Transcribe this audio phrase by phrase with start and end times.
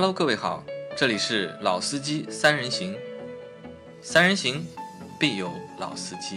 [0.00, 0.62] Hello，各位好，
[0.96, 2.94] 这里是老司机三人行，
[4.00, 4.64] 三人行
[5.18, 5.50] 必有
[5.80, 6.36] 老司机。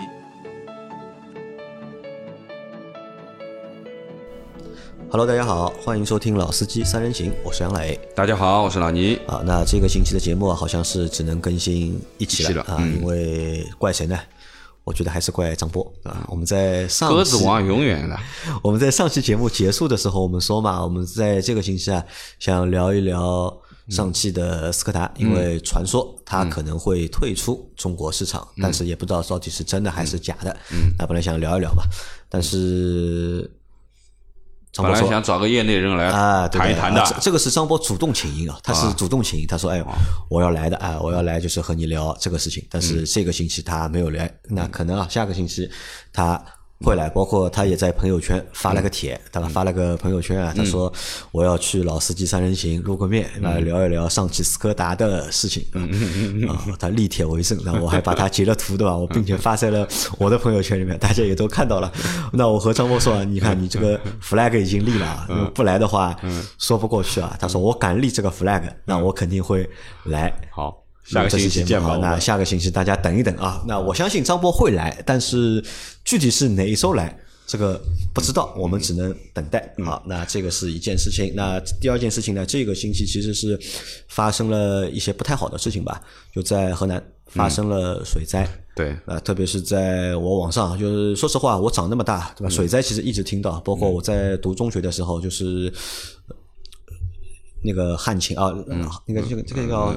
[5.12, 8.00] Hello，大家好，欢迎收听老司机三人行，我是杨磊。
[8.16, 9.20] 大家好，我是老倪。
[9.28, 14.20] 啊，那这个星期的节目啊好像是只能更新一期了啊，因为怪谁呢？
[14.84, 16.26] 我觉得还是怪张波啊！
[16.28, 18.18] 我们在上鸽子王永远的。
[18.64, 22.04] 我们在上期节目结束的时候，我们说嘛，我们在这个星期啊，
[22.40, 23.61] 想聊一聊
[23.92, 30.58] 上汽的斯柯达，因为传说它可能会退出中国市场，但是也不知道到底是真的还是假的。
[30.72, 31.84] 嗯，那本来想聊一聊嘛，
[32.30, 33.52] 但是。
[34.78, 39.84] 本来想找个业内人来啊谈一谈的，这个是张波主动请缨啊，他是主动请缨，他说：“哎，
[40.30, 45.70] 我要来的啊，我要来就是和你聊这个事情。”但是这个星期他没有来，那可能啊，下个星期
[46.14, 46.42] 他。
[46.84, 50.92] 会来，包括他也在朋友圈发了个帖，他发了个朋友圈啊，他说
[51.32, 55.64] 我要去老司机三人行露个面，来聊一聊上汽斯柯达的事情。
[56.48, 58.96] 啊，他立帖为证，那我还把他截了图，对吧？
[58.96, 59.88] 我并且发在了
[60.18, 61.92] 我的朋友圈里面，大家也都看到了。
[62.34, 66.16] 那我和张波说，你看你这个 flag 已经立了啊，不来的话
[66.58, 67.38] 说不过去啊。
[67.40, 69.70] 他说我敢立这个 flag，那我肯定会
[70.06, 70.34] 来。
[70.52, 70.81] 好。
[71.12, 71.98] 下个星期见吧。
[72.02, 73.62] 那下个星期大家等一等啊。
[73.68, 75.64] 那我相信张波会来，但是
[76.06, 77.80] 具体是哪一周来，这个
[78.14, 79.74] 不知道，我们只能等待。
[79.84, 81.34] 好，那这个是一件事情。
[81.36, 82.46] 那第二件事情呢？
[82.46, 83.60] 这个星期其实是
[84.08, 86.02] 发生了一些不太好的事情吧？
[86.34, 88.48] 就在河南发生了水灾。
[88.74, 88.96] 对。
[89.06, 92.50] 啊，特别是在我网上，就是说实话，我长那么大，对吧？
[92.50, 95.72] 水灾其实一直听到，包括我在读中学的时候，就是。
[97.64, 98.52] 那个旱情啊，
[99.06, 99.92] 那个这个这个叫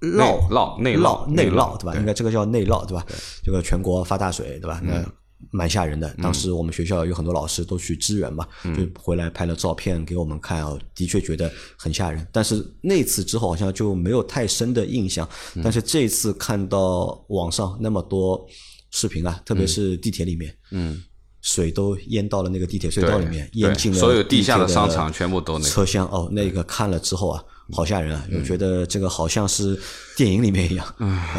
[0.00, 1.94] 涝涝内涝内涝对吧？
[1.96, 3.04] 应该这个叫内涝对吧？
[3.42, 4.80] 这个全国发大水对吧？
[4.84, 5.04] 那
[5.50, 6.08] 蛮吓人的。
[6.22, 12.26] 当时我们学校有很多老师都去支援嘛，就回来拍了照片给我们看啊，的确觉得很吓人。
[12.32, 15.28] 但是那次之后好像就没有太深的印象。
[15.62, 18.46] 但是这次看到网上那么多
[18.90, 21.02] 视频啊，特别是地铁里面，嗯。
[21.44, 28.26] 水都淹到了那个地铁隧道里面，淹进了所有地下的商场，全部都那车厢哦，那个看了之后啊，好吓人啊！
[28.32, 29.78] 我觉得这个好像是
[30.16, 30.94] 电影里面一样，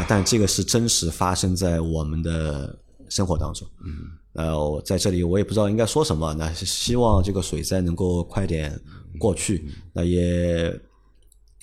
[0.06, 2.78] 但这个是真实发生在我们的
[3.08, 3.66] 生活当中。
[3.84, 3.92] 嗯，
[4.34, 8.80] 呃，我在这里我也不知道应该说什么，那希望这个水灾能够快点
[9.18, 10.72] 过去，那也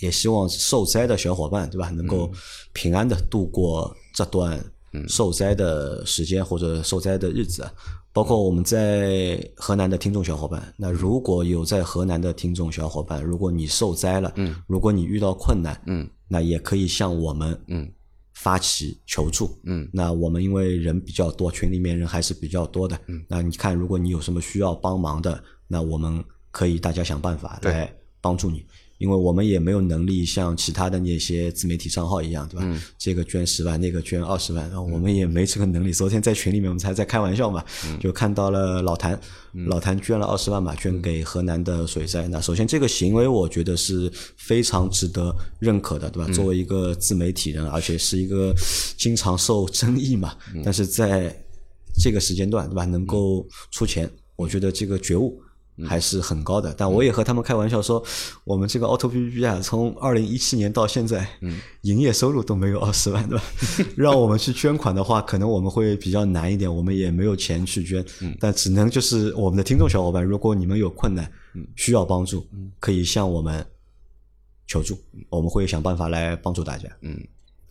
[0.02, 2.30] 也希望受灾的小伙伴对吧，能够
[2.74, 4.62] 平安的度过这段
[5.08, 7.66] 受灾的时间或者受灾的日子。
[8.14, 17.92] 包括我们在河南的听众小伙伴，那如果有在河南的听众小伙伴，如果你受灾了，嗯，如果你遇到困难，嗯，那也可以向我们，嗯，
[18.36, 27.92] 发起求助，嗯，那我们因为人比较多，群里面人还是比较多的，嗯，那你看，如果你有什么需要帮忙的，那我们可以大家想办法来
[28.22, 28.64] 帮助你。
[29.04, 32.82] 因为我们也没有能力像其他的那些自媒体账号一样，对吧？
[32.98, 35.92] 这个捐十万，那个捐二十万，然后我们也没这个能力。
[35.92, 37.62] 昨天在群里面，我们才在开玩笑嘛，
[38.00, 39.20] 就看到了老谭，
[39.68, 42.30] 老谭捐了二十万嘛，捐给河南的水灾。
[42.30, 46.32] 那首先这个行为，我觉得是非常值得认可的，对吧？
[46.32, 48.56] 作为一个自媒体人，而且是一个
[48.96, 50.34] 经常受争议嘛，
[50.64, 51.36] 但是在
[52.02, 52.86] 这个时间段，对吧？
[52.86, 55.43] 能够出钱，我觉得这个觉悟。
[55.88, 58.04] 还是很高的，但我也和他们开玩笑说，
[58.44, 61.28] 我们这个 Auto B B 啊，从二零一七年到现在，
[61.82, 63.44] 营业收入都没有二十万，对吧？
[63.98, 68.06] 让我们去捐款的话，可能我们会比较难一点，我们也没有钱去捐，
[68.40, 71.28] 但只能就是我们的听众小伙伴，如果你们有困难，
[71.76, 72.46] 需要帮助，
[72.80, 73.66] 可以向我们
[74.68, 74.98] 求助，
[75.30, 76.88] 我们会想办法来帮助大家。
[77.02, 77.20] 嗯，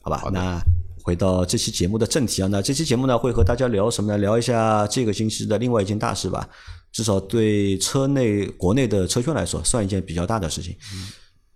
[0.02, 0.60] 好吧，那
[1.04, 4.19] 回到这期节目的正题啊，那这期节目呢，会和大家聊什么呢？
[4.19, 6.48] 聊一下这个星期的另外一件大事吧。
[6.92, 10.76] 至少对车内国内的车圈来说，算一件比较大的事情。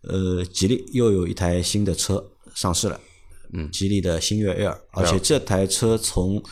[0.02, 2.24] 呃，吉利又有一台新的车
[2.54, 3.00] 上市了，
[3.52, 6.43] 嗯，吉利的星越 L，而且这台车从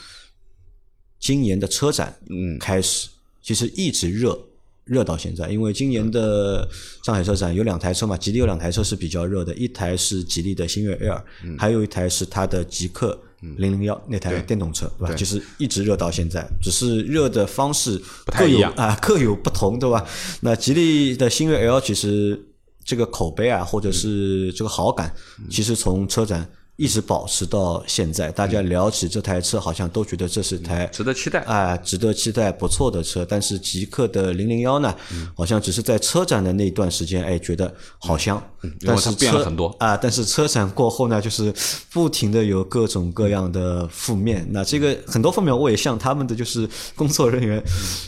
[1.19, 3.09] 今年的车展嗯开始，
[3.43, 4.38] 其实一直热
[4.85, 5.49] 热到现在。
[5.49, 6.69] 因为今年的
[7.05, 11.25] 上海车展有两台车嘛，吉利有两台车是比较热的，一台是吉利的星越 L，
[11.56, 13.19] 还有一台是它的极客。
[13.56, 15.14] 零零幺那台电动车，对吧？
[15.14, 18.00] 就是一直热到现在，只是热的方式
[18.38, 20.05] 各有啊， 各有不同，对吧？
[20.41, 22.41] 那吉利的星越 L 其实
[22.85, 25.14] 这个口碑啊，或者是这个好感，
[25.50, 33.25] 其实从车展一直保持到现在，大家聊起这台车，好像都觉得这是台值得期待啊，值得期待不错的车。
[33.25, 34.93] 但是极客的零零幺呢，
[35.37, 38.43] 好像只是在车展的那段时间，哎，觉得好香。
[38.85, 41.55] 但是变了很多啊，但是车展过后呢，就是
[41.93, 44.44] 不停的有各种各样的负面。
[44.50, 47.62] 那这个很多负面，我也向他们的就是工作人员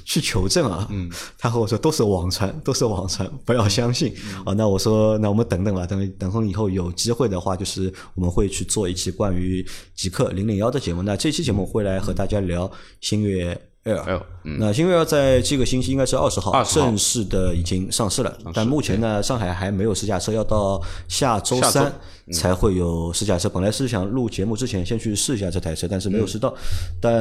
[0.05, 0.89] 去求证啊。
[0.91, 1.09] 嗯，
[1.39, 4.13] 他和我说都是网传， 都是网传，不要相信
[4.45, 4.53] 啊。
[4.55, 8.51] 那我说，那我们等等吧，等等会以后有机会的话，就是我们会。
[8.57, 9.65] 去做一期关于
[9.95, 12.71] 极客零零幺的节目，那这期节目会来和大家聊
[13.01, 14.23] 星越 L。
[14.59, 21.93] 那星越 L 在这个星期应该是二十号正式的已经上市了，但目前呢，上海还没有试驾车，要到下周三
[22.33, 23.49] 才会有试驾车。
[23.49, 26.55] 本来是想录节目之前先去试一下这台车，但是没有试到。
[27.01, 27.13] 但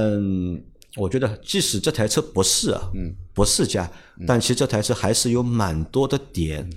[0.95, 2.81] 我觉得，即使这台车不是啊，
[3.33, 3.91] 不试驾，
[4.25, 6.67] 但其实这台车还是有蛮多的点。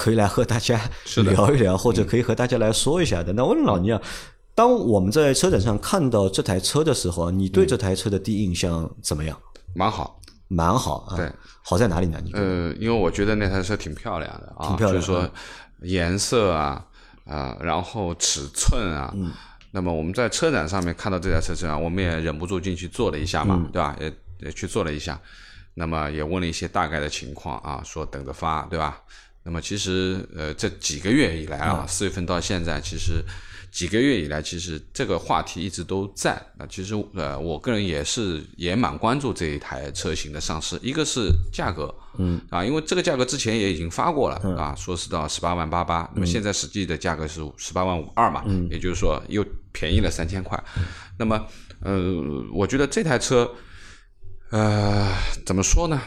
[0.00, 0.80] 可以来和大家
[1.26, 3.34] 聊一聊，或者可以和大家来说一下的。
[3.34, 4.00] 那问老倪啊，
[4.54, 9.38] 当我们在车展上看到这台车的时候，你对这台车的第一印象怎么样？
[9.74, 10.18] 蛮好，
[10.48, 11.16] 蛮好啊。
[11.18, 11.30] 对，
[11.62, 12.18] 好在哪里呢？
[12.24, 15.28] 你呃，因为我觉得那台车挺漂亮的啊，就是说
[15.82, 16.82] 颜色啊
[17.26, 19.12] 啊，然后尺寸啊。
[19.14, 19.30] 嗯。
[19.70, 23.94] 那么我们在车展上面看到这台车上，我们也忍不住进去坐了一下嘛，对吧？
[24.00, 25.20] 也也去坐了一下，
[25.74, 28.98] 那么也问了一些大概的情况啊，说等着发，对吧？
[29.42, 33.24] 那么其实，呃，这几个月以来啊，四月份到现在，其实
[33.72, 36.40] 几个月以来，其实这个话题一直都在。
[36.58, 40.78] 那其实，呃，我个人也是也蛮关注这一台车型的上市。
[40.82, 49.42] 一个是价格，嗯，啊，因为这个价格之前也已经发过了，啊，说是到十八万八八，那么现在实际的价格是十八万五二嘛，也就是说又
[49.72, 50.62] 便宜了三千块。
[51.16, 51.46] 那么，
[51.80, 51.98] 呃，
[52.52, 53.50] 我觉得这台车，
[54.50, 55.10] 呃，
[55.46, 55.98] 怎么说呢？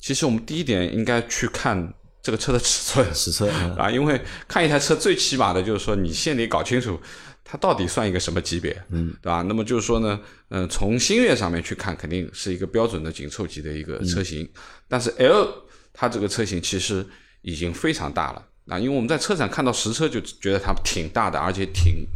[0.00, 1.92] 其实我们第一点应该去看。
[2.28, 7.00] 这个车的尺寸，尺寸啊，因为看一台车最起码的就是说，你先得搞清楚
[7.42, 9.40] 它到底算一个什么级别，嗯，对吧？
[9.48, 10.20] 那么就是说呢，
[10.50, 14.46] 嗯，从星越上面去看，肯定是一个标准的紧凑级的一个车型，
[14.86, 15.48] 但是 L
[15.94, 17.02] 它这个车型其实
[17.40, 22.06] 已经非常大了啊，因为我们在车展看到实车就觉得它挺大的，而且挺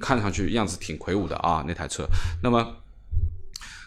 [0.00, 2.04] 看上去样子挺魁梧的啊，那台车。
[2.42, 2.74] 那么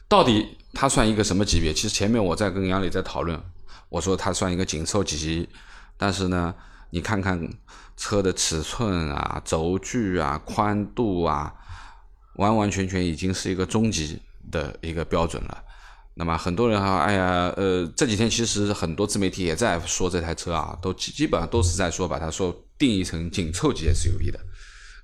[0.08, 1.74] 到底它算一个什么级别？
[1.74, 3.38] 其实前面我在跟杨磊在讨论，
[3.90, 5.50] 我说它算一个紧凑级。
[6.04, 6.54] 但是呢，
[6.90, 7.50] 你看看
[7.96, 11.54] 车的尺寸啊、轴距啊、宽度啊，
[12.36, 14.20] 完完全全已经是一个中级
[14.52, 15.64] 的一个标准了。
[16.16, 24.38] 那么很多人哈，哎呀，呃，这几天其实很多自媒体也在说这台车啊，都基基本上都是在说把它说定义成紧凑级 SUV 的。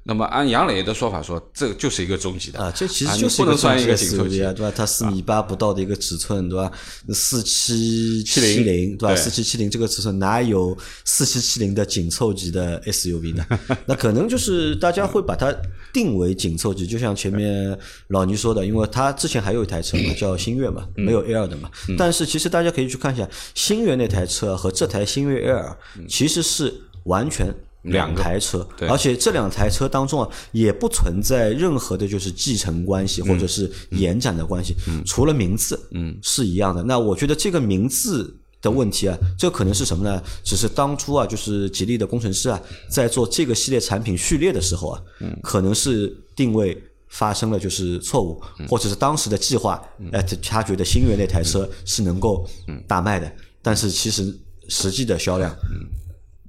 [0.09, 4.73] 那么按杨磊的说法说，这个就是一个中级的啊，这其实就是不能算一个紧凑级啊，对吧？
[4.75, 6.71] 它四米八不到的一个尺寸，对吧？
[7.13, 9.15] 四七七零，对吧？
[9.15, 10.75] 四七七零这个尺寸哪有
[11.05, 13.45] 四七七零的紧凑级的 SUV 呢？
[13.85, 15.55] 那可能就是大家会把它
[15.93, 17.77] 定为紧凑级，就像前面
[18.07, 21.69] 老倪说的，因为它之前还有一台车嘛， 叫星越嘛，没有 L 的嘛。
[21.99, 25.77] 但是其实大家可以去看一下星越那台车和这台星越 L，
[26.07, 26.73] 其实是
[27.03, 27.53] 完全。
[27.83, 36.83] 两台车，而且这两台车当中啊，也不存在任何的就是继承关系或者是延展的关系，除了名字，嗯，是一样的。
[36.83, 40.21] 那我觉得这个名字的问题啊，这可能是什么呢？
[40.43, 46.77] 只是当初啊，就是吉利的工程师啊，在做这个系列产品序列的时候啊，嗯，可能是定位
[47.07, 52.45] 发生了就是错误，或者是当时的计划，哎，他觉得星越那台车是能够
[52.85, 54.37] 大卖的，但是其实
[54.67, 55.87] 实际的销量，嗯。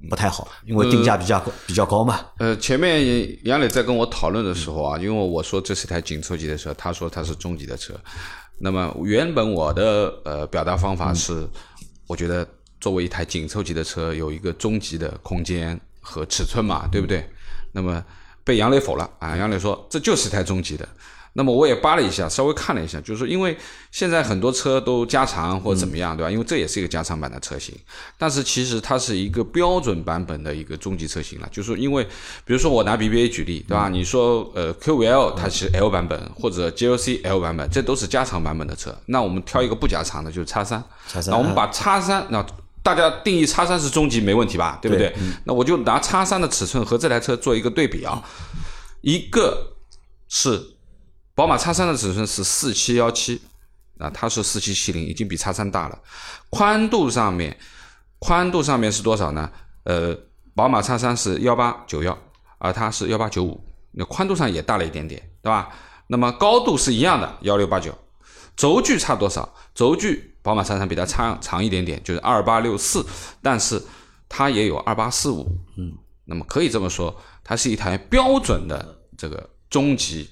[0.08, 2.20] 不太好，因为定价比较比较高嘛。
[2.38, 7.94] 呃，前面杨磊在跟我讨论的时候啊，因为我说这是台紧凑级的车，他说它是中级的车。
[8.58, 11.48] 那么原本我的呃表达方法是，
[12.06, 12.46] 我觉得
[12.80, 17.28] 作为一台紧凑级的车，有一个中级的空间和尺寸嘛，对不对？
[17.72, 18.02] 那么
[18.42, 20.88] 被杨磊否了啊，杨磊说这就是台中级的。
[21.34, 23.56] 那么我也扒了一下，稍微看了一下，就是说，因为
[23.92, 26.30] 现在很多车都加长或者怎么样，对吧？
[26.30, 27.72] 因为这也是一个加长版的车型，
[28.18, 31.48] 但是其实它是一个标准版本的一个中级车型了。
[31.52, 32.02] 就是说，因为
[32.44, 33.88] 比如说我拿 BBA 举例，对吧？
[33.88, 38.92] 你说呃 Q5L 它是 L 版本，或者 GLC L 版本，这都是加长版本的车。
[39.06, 40.82] 那我们挑一个不加长的，就是叉三。
[41.06, 41.30] 叉三。
[41.32, 42.44] 那我们把叉三，那
[42.82, 44.80] 大家定义叉三是中级没问题吧？
[44.82, 45.14] 对不对？
[45.44, 48.20] 那我就拿叉三的尺寸和这台车做一个对比啊，
[49.02, 49.76] 一个
[50.28, 50.60] 是。
[51.40, 53.40] 宝马叉三的尺寸是四七幺七，
[53.96, 55.98] 啊，它是四七七零，已经比叉三大了。
[56.50, 57.56] 宽度上面，
[58.18, 59.50] 宽度上面是多少呢？
[59.84, 60.14] 呃，
[60.54, 62.18] 宝马叉三是幺八九幺，
[62.58, 63.58] 而它是幺八九五，
[63.92, 65.70] 那宽度上也大了一点点，对吧？
[66.08, 67.96] 那么高度是一样的，幺六八九。
[68.54, 69.54] 轴距差多少？
[69.74, 73.02] 轴距宝马叉三比它长长一点点，就是二八六四，
[73.40, 73.82] 但是
[74.28, 75.50] 它也有二八四五。
[75.78, 77.18] 嗯，那么可以这么说。
[77.42, 80.28] 它是一台标准的这个中级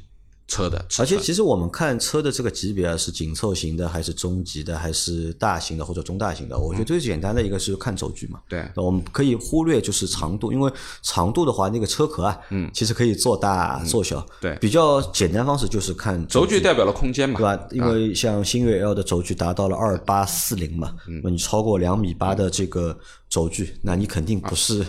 [0.49, 0.85] 车的。
[0.99, 6.59] 而且其实我们看车的这个级别啊，是紧凑型的，还是中级的，还是大型的或者中大型的？
[6.59, 8.41] 我觉得最简单的一个是看轴距嘛。
[8.49, 14.27] 对那我们可以忽略就是长度，因为长度的话，那个车壳啊，嗯，其实可以做大做小。
[14.41, 16.33] 对比较简单方式就是看距。
[16.33, 17.69] 轴距代表了空间嘛，对吧？
[17.71, 24.83] 因为像星越 L 的轴距达到了二八四零嘛，那你超过两米八的这个轴距，那你肯定不是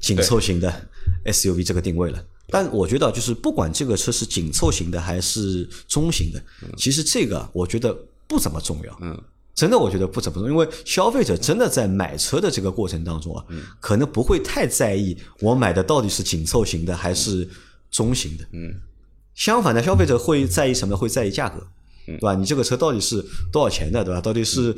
[0.00, 0.72] 紧凑型的
[1.26, 2.18] SUV 这个定位了。
[2.52, 6.42] 但我觉得，就是不管这个车是紧凑型的还是中型的，
[6.76, 7.96] 其实这个我觉得
[8.28, 8.98] 不怎么重要。
[9.00, 9.18] 嗯，
[9.54, 13.42] 真的我觉得不怎么重要，因为消费者真的在买车的这个过程当中啊，
[13.80, 17.48] 可能不会太在意我买的到底是紧凑型的还是
[17.90, 18.44] 中型的。
[18.52, 18.74] 嗯，
[19.34, 20.94] 相反的，消费者会在意什么？
[20.94, 21.66] 会在意价格，
[22.06, 22.34] 嗯对吧？
[22.34, 24.20] 你这个车到底是多少钱的，对吧？
[24.20, 24.76] 到底是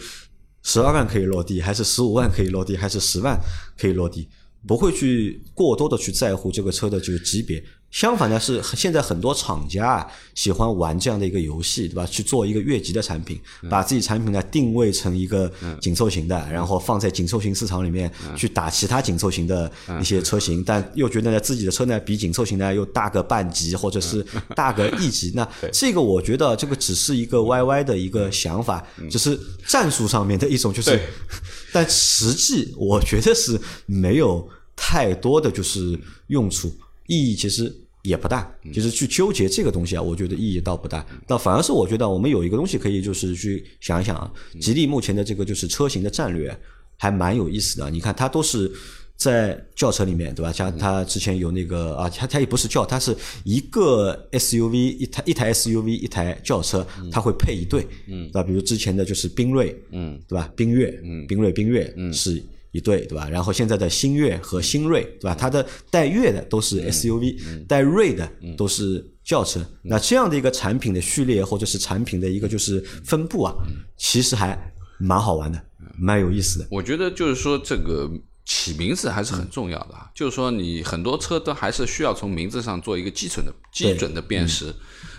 [0.62, 3.36] 十二万可以落地，还是十五万可以落地，还是十万
[3.76, 4.28] 可以落地？
[4.66, 7.62] 不会去过多的去在乎这个车的这个级别。
[7.94, 12.04] 相反呢，是现在很多厂家啊喜欢玩这样的一个游戏，对吧？
[12.04, 15.48] 去做一个越级的产品，把自己产品呢定位成一个
[15.80, 19.70] 紧凑型的，然后放在紧凑型市场里面去打其他紧凑型的
[20.00, 25.30] 一些车型，但又觉得呢自己的车呢比紧凑型呢又大个半级或者是 大个一级。
[25.36, 31.00] 那 这个我觉得这个只是一个 YY 的一个想法，只是战术上面的一种，就是，
[31.72, 35.96] 但实际我觉得是没有太多的就是
[36.26, 36.74] 用处，
[37.06, 37.72] 意义其实
[38.04, 38.48] 也不大。
[38.72, 41.04] 其实去纠结这个东西啊，我觉得意义倒不大。
[41.26, 46.56] 倒反而是我觉得我们有一个东西可以就是去想一想啊，吉利目前的这个就是车型的战略
[46.96, 47.90] 还蛮有意思的。
[47.90, 48.70] 你看它都是。
[49.16, 50.50] 在轿车里面，对吧？
[50.50, 58.42] 像它之前有那个啊，它它也不是轿，它是一个 SUV 一台一台 SUV 一台轿车，它会配一对，嗯，对吧？
[58.42, 60.52] 比如之前的就是缤瑞，嗯，对吧？
[60.56, 62.42] 缤越，嗯，缤瑞缤越，嗯，是
[62.74, 63.28] 一对，对吧？
[63.30, 65.34] 然后现在的星越和星锐，对吧？
[65.34, 69.64] 它的带越的都是 SUV，带锐的都是轿车。
[69.80, 73.54] 那这样的一个产品的序列或者是产品的一个就是分布啊，
[73.96, 74.58] 其实还
[74.98, 75.64] 蛮好玩的，
[75.96, 76.66] 蛮有意思的。
[76.68, 78.10] 我觉得就是说这个
[78.44, 84.74] 起名字还是很重要的啊，就是说你很多车都还是需要从名字上做一个基准的基准的辨识，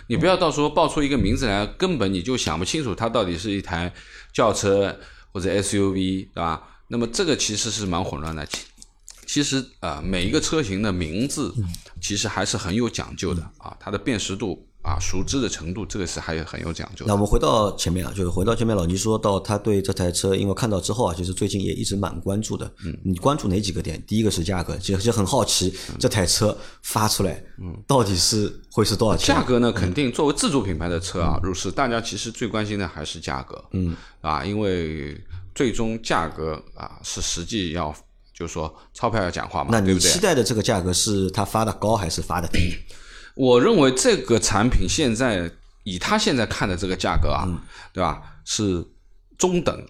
[0.08, 3.90] 你不要到时候报出一个名字来，根本你就想不清楚它到底是一台
[4.34, 4.94] 轿车
[5.32, 6.62] 或者 SUV，对吧？
[6.88, 8.46] 那么这个其实是蛮混乱的。
[8.46, 8.58] 其
[9.26, 11.52] 其实啊、呃每一个车型的名字
[12.00, 17.06] 其实还是很有讲究的啊，它的辨识度啊、熟知的程度，这个是还有很有讲究的。
[17.08, 22.72] 那我们回到前面啊，就是回到前面，老倪说到他对这台车，因为看到之后啊，其实最近也一直蛮关注的。
[22.84, 24.00] 嗯，你关注哪几个点？
[24.06, 29.34] 第一个是价格，其实就很好奇这台车发出来，嗯，到底是会是多少钱？
[29.34, 35.20] 价格呢，肯定作为自主品牌的车啊，入市，大家其实最关心的还是价格，嗯，啊，因为
[35.56, 37.92] 最终价格啊是实际要，
[38.32, 40.20] 就是说钞票要讲话嘛，那你期？
[40.20, 42.72] 待的这个价格是它发的高还是发的低？
[43.34, 45.50] 我认为这个产品现在
[45.84, 47.58] 以他现在看的这个价格啊，嗯
[47.92, 48.22] 对吧？
[48.44, 48.84] 是
[49.38, 49.84] 中等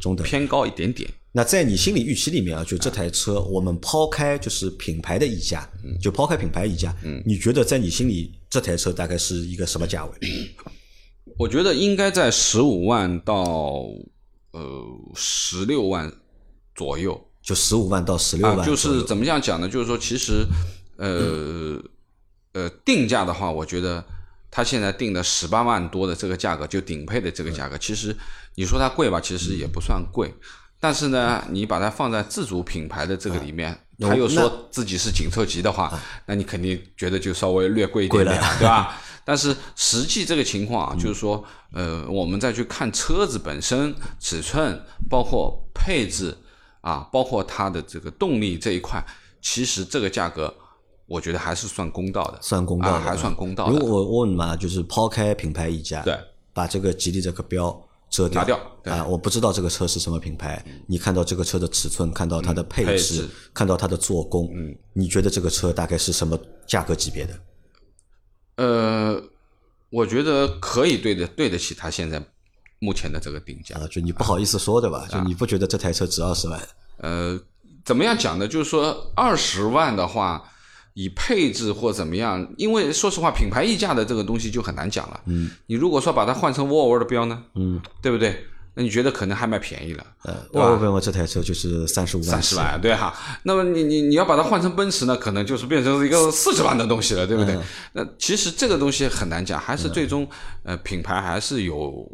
[0.00, 0.26] 中等。
[0.26, 1.08] 偏高一点点。
[1.32, 5.68] 那在你心理预期里面啊，就这台车，我们抛开就是品牌的溢价，
[6.00, 10.12] 就抛开品牌溢价，嗯，你觉得在你心里这台车大概是一个什么价位？
[11.36, 13.82] 我觉得应该在十五万到
[14.56, 14.84] 呃
[15.14, 16.10] 十六万
[16.74, 17.22] 左右。
[17.42, 19.68] 就十五万到十六万啊，就是怎么样讲呢？
[19.68, 20.44] 就是说，其实，
[20.96, 21.80] 呃、
[22.54, 24.04] 呃，定价的话，我觉得
[24.50, 28.12] 它现在定的十八万多的这个价格，就顶配的这个价格，其实
[28.56, 30.34] 你说它贵吧，其实也不算贵。
[30.80, 35.96] 但是呢，你把它放在自主品牌的这个里面，那他又说自己是紧凑级的话，
[36.26, 39.00] 那你肯定觉得就稍微略贵一点点，对吧？
[39.28, 41.42] 但是实际这个情况啊，就是说，
[41.72, 44.80] 呃，我们再去看车子本身尺寸，
[45.10, 46.32] 包括配置
[46.80, 49.04] 啊，包括它的这个动力这一块，
[49.42, 50.54] 其实这个价格，
[51.06, 53.72] 我觉得还是算公道的，算公道的啊，还算公道的。
[53.72, 56.16] 如果我我问嘛，就是抛开品牌溢价，对，
[56.52, 57.76] 把这个吉利这个标
[58.08, 58.92] 遮掉，拿掉对。
[58.92, 63.28] 啊，我不知道这个车是什么品牌，你看到这个车的尺寸，看到它的配配，置。
[63.52, 67.34] 看到它的做工，嗯，你觉得这个车大概是什么价格级别的？
[68.56, 69.22] 呃，
[69.90, 72.22] 我觉得可以对得对得起它现在
[72.78, 73.76] 目前的这个定价。
[73.76, 75.06] 啊，就你不好意思说对吧？
[75.10, 76.60] 就你不觉得这台车值二十万？
[76.98, 77.38] 呃，
[77.84, 78.48] 怎么样讲呢？
[78.48, 80.42] 就是说二十万的话，
[80.94, 85.20] 以配置或怎么样，因为说实话，品牌溢价的这个东西就很难讲了。
[85.26, 88.46] 嗯，你如果说把它换成沃尔沃的标呢，嗯，对不对？
[88.78, 93.14] 那你觉得可能还卖便宜了，呃，对吧沃尔沃这台车就是三十五万，三十万，对哈。
[93.44, 97.58] 那么你你你要把它换成奔驰呢，可能就是变成一个四十万的东西了，对不对？
[97.94, 100.28] 那其实这个东西很难讲，还是最终
[100.62, 102.06] 呃品牌还是有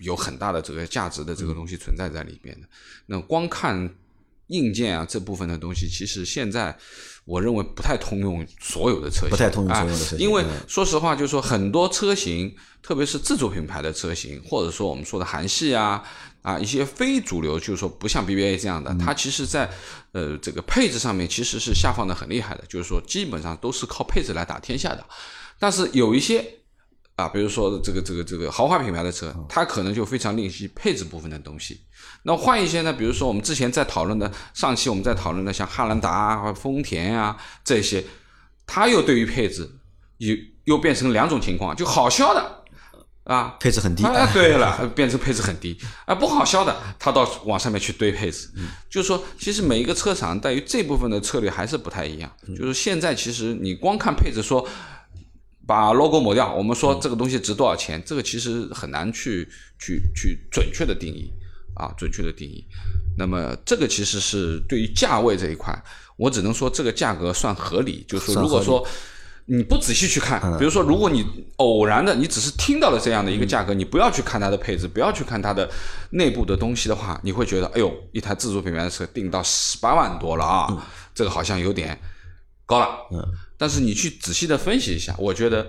[0.00, 2.66] 有很大的这个价值的这个东西存在在里面的。
[3.06, 3.88] 那光看
[4.48, 6.76] 硬件啊这部分的东西，其实现在
[7.30, 16.02] 我认为不太通用所有的车型，不太通用所有的车型因为嗯说实话，就是说很多车型，特别是自主品牌的车型，或者说我们说的韩系啊
[16.42, 19.70] 啊一些非主流，就是说不像 BBA 这样的，它其实在
[20.10, 25.04] 呃这个配置上面其实是下放的很厉害的，就是说基本上都是靠配置来打天下的。
[25.60, 26.44] 但是有一些
[27.14, 31.80] 啊，比如说这个这个这个豪华品牌的车，它可能就非常吝惜配置部分的东西。
[32.22, 38.04] 那换一些呢，比如说我们之前在讨论的，上期我们在讨论的像汉兰达啊、丰田啊这些，
[38.66, 39.68] 它又对于配置
[40.18, 42.64] 又又变成两种情况，就好销的
[43.24, 43.56] 啊。
[43.58, 44.04] 配置很低。
[44.04, 48.48] 啊， 对了，变成配置很低啊，不好销的，它到往上面去堆配置。
[48.90, 52.30] 就是说，其实每一个车厂对于这部分的策略还是不太一样。
[52.56, 54.66] 就是现在其实你光看配置说。
[55.66, 59.48] 把 logo 抹掉，我们说这个东西值多少钱，这个其实很难去
[59.78, 61.30] 去去准确的定义
[61.80, 62.64] 啊，准确的定义。
[63.16, 65.76] 那么这个其实是对于价位这一块，
[66.16, 68.04] 我只能说这个价格算合理。
[68.06, 68.86] 就是说，如果说
[69.46, 71.24] 你不仔细去看，比如说，如果你
[71.56, 75.68] 偶然的，你只是听到了这样的一个价格，你不要去看它的配置，不要去看它的
[76.10, 81.98] 内部的东西的话，你会觉得，哎呦，一台自主品牌的车定到十八万多了啊，这个好像有点
[82.64, 82.86] 高了。
[83.10, 83.18] 嗯，
[83.58, 85.68] 但是你去仔细的分析一下，我觉得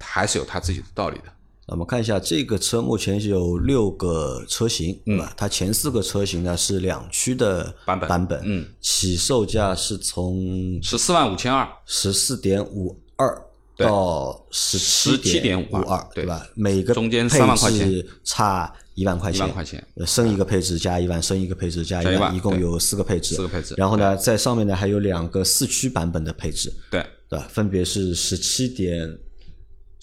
[0.00, 1.24] 还是有它自己的道理的。
[1.68, 5.32] 我们看一下这个车，目前有六个车型，对吧？
[5.36, 13.42] 它前四个车型呢是两驱的嗯版本版本，嗯，起售价是从十四万五千二，十四点五二
[13.76, 16.46] 到十七点五二，对对吧？
[16.54, 23.36] 每个中间配3万块钱置差一万块一钱，万块钱，呃升一个配置加一万，升一个配置加一万，一共有四个配置。
[23.36, 27.00] 四个配置然后呢，在上面呢还有两个四驱版本的配置，对，
[27.30, 27.48] 对吧？
[27.48, 29.18] 分别是十七点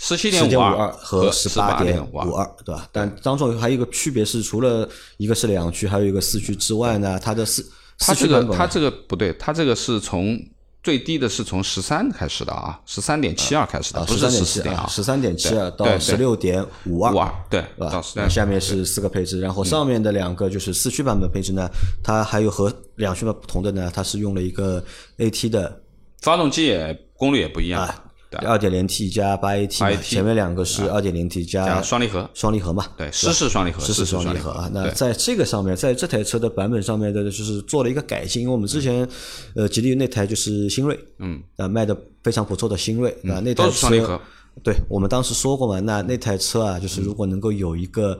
[0.02, 2.88] 十七十点五五二和十十八点点五二，对吧？
[2.92, 4.88] 但当中还有一个区别是，除了
[5.18, 10.40] 一个是两驱，还有一个四驱之外呢，它的四它这个它这个不对，它这个是从
[10.82, 17.18] 最低的是从十三开始的啊，十三点七二开始的，啊不是十三点七十四点啊，十三点七二到十六点五二五。
[17.18, 18.02] 二对，对吧？
[18.16, 21.70] 那下面是四个配置，然后上面的两个就是四驱版本配置呢，
[22.02, 24.82] 它还有和两驱版不同的呢，它是用了一个
[25.18, 25.82] AT 的
[26.22, 27.94] 发动机也功率也不一样，对，
[28.38, 34.52] 二点零 T 加八 AT 嘛，8AT 前面两个是二点零 T 加加双离合，双离合嘛，对，湿式双离合，湿式双双离合。
[34.52, 34.70] 啊。
[34.74, 39.08] 那在这个上面，在这台车的版本上面的，就是做了一个改进，因为我们之前
[39.56, 44.22] 呃吉利那台就是新锐，嗯，啊卖的非常不错的新锐啊，那台都是双离车合，
[44.64, 48.20] 对我们当时说过嘛，那那台车啊，就是如果能够有一个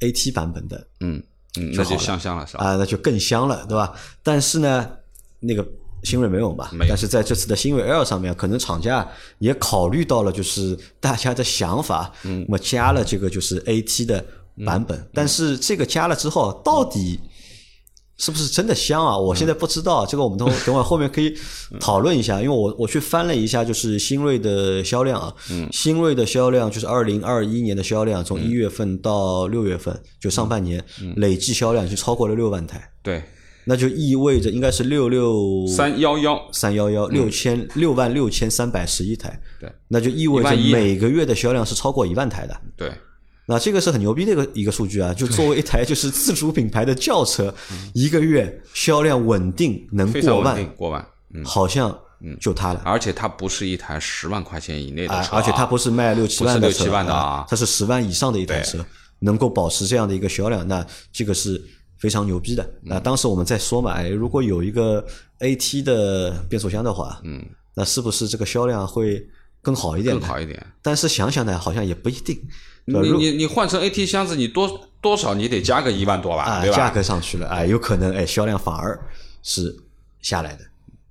[0.00, 1.22] AT 版本的嗯
[1.58, 2.64] 嗯，那就香香了是吧？
[2.64, 3.92] 啊，那就更香了，对吧？
[4.22, 4.88] 但是呢，
[5.40, 5.66] 那个
[6.04, 14.24] 新锐没有嘛，但是在这次的新锐 L 上面，可能厂家也考虑到了就是大家的想法，嗯，那么加了这个就是 AT 的
[14.64, 14.84] 版嗯。
[14.84, 17.18] 本，但是这个加了之后，到底
[18.16, 19.18] 是不是真的香啊？
[19.18, 21.34] 我现在不知道，这个我们等会等会后面可以
[21.80, 30.84] 讨论一下，因为我我去翻了一下，就是新锐的销量啊，嗯，新锐的销量就是二零二一年的销量，从一月份到六月份，就上半年
[31.16, 33.20] 累计销量就超过了六万台，对，
[33.66, 39.70] 那就意味着应该是六六三幺幺，三幺幺六千六万六千三百十一台，对。
[39.88, 42.60] 那就意味着每个月的销量是超过一万台的。
[42.76, 42.92] 对，
[43.46, 45.12] 那这个是很牛逼的一个一个数据啊！
[45.14, 47.54] 就作为一台就是自主品牌的轿车，
[47.92, 51.96] 一个月销量稳定能过万稳定，，过万，嗯，好像
[52.40, 52.82] 就它了。
[52.84, 57.46] 而且它不是一台十万块钱以内的啊，车，而且它不是卖六七万的车，六七万的啊。
[57.48, 58.84] 它是十万以上的一台车，
[59.20, 61.62] 能够保持这样的一个销量，那这个是
[62.04, 62.62] 非常牛逼的。
[62.82, 65.02] 嗯那当时我们在说嘛，哎，如果有一个
[65.40, 67.42] AT 的变速箱的话，嗯，
[67.74, 69.26] 那是不是这个销量会
[69.62, 70.14] 更好一点？
[70.18, 70.62] 更好一点。
[70.82, 72.38] 但是想想呢，好像也不一定，
[72.84, 76.76] 你你你换成 AT 箱子，你多多少你得加个一万多吧，啊，对吧？
[76.76, 79.00] 价格上去了，哎，有可能哎，销量反而
[79.42, 79.74] 是
[80.20, 80.64] 下来的，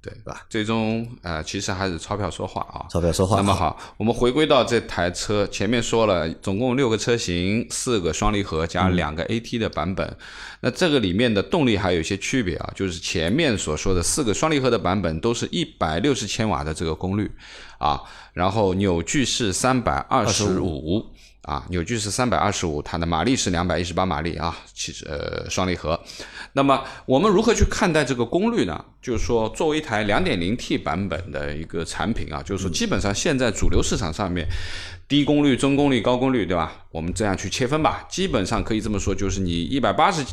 [0.03, 0.45] 对吧？
[0.49, 2.85] 最终呃，其实还是钞票说话啊。
[2.89, 3.37] 钞票说话。
[3.37, 10.17] 那么好，我们回归到这台车，前面说了，总共六个车型，四个双离合加两个 AT 的版本。
[10.59, 17.31] 那这个里面的动力还有一些区别啊，就是前面所说的四个双离合的版本都是一百六十千瓦的这个功率
[17.77, 18.01] 啊，
[18.33, 21.05] 然后扭矩是三百二十五。
[21.43, 25.99] 啊，扭矩是三百二十五，它的马力是两百一十八马力啊，其实呃双离合。
[26.53, 28.85] 那么我们如何去看待这个功率呢？
[29.01, 34.47] 就是说，作为一台两点零 T 版本的一个产品啊，就是说基本上现在主流市场上面，
[35.07, 36.71] 低功率、中功率、高功率，对吧？
[36.91, 40.23] 我们这样去切分吧，基本上可以这么说，就是你一百八十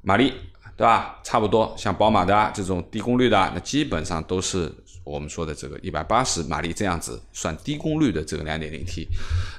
[0.00, 0.32] 马力，
[0.76, 1.20] 对吧？
[1.22, 4.72] 差不多像宝马的啊这种低功率的啊，那基本上都是
[5.04, 9.08] 我们说的这个一百八十马力这样子算低功率的这个两点零 T。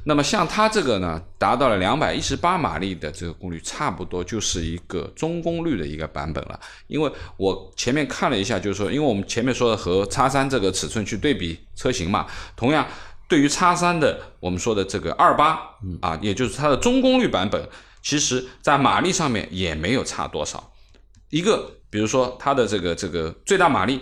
[0.05, 6.59] 那么像它这个呢，达到了两百一十八马力的这个功率，差不多就是一个中功率的一个版本了。
[6.87, 12.25] 因为我前面看了一下，就是说，因为我们前面说的和叉三这个尺寸去对比车型嘛，
[12.55, 12.87] 同样
[13.27, 15.59] 对于叉三的我们说的这个二八
[16.01, 17.67] 啊，也就是它的中功率版本，
[18.01, 20.71] 其实在马力上面也没有差多少。
[21.29, 23.99] 一个比如说它的这个这个最大马力。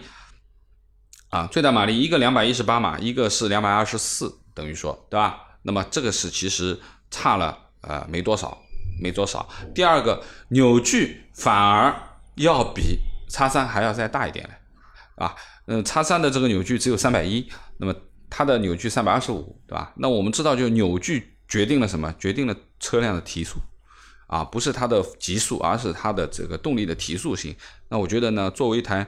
[1.31, 5.39] 啊，最大马力一个两百一十八码，一个是两百二十四，等于说，对吧？
[5.61, 6.77] 那么这个是其实
[7.09, 8.61] 差了呃没多少，
[9.01, 9.47] 没多少。
[9.73, 11.95] 第二个扭矩反而
[12.35, 15.33] 要比叉三还要再大一点嘞，啊，
[15.67, 17.95] 嗯，叉三的这个扭矩只有三百一，那么
[18.29, 19.93] 它的扭矩三百二十五，对吧？
[19.95, 22.13] 那我们知道，就扭矩决定了什么？
[22.19, 23.57] 决定了车辆的提速，
[24.27, 27.55] 啊，不是它的极速，而是它的这个动力的提速性。
[27.87, 29.07] 那我觉得呢，作为一台。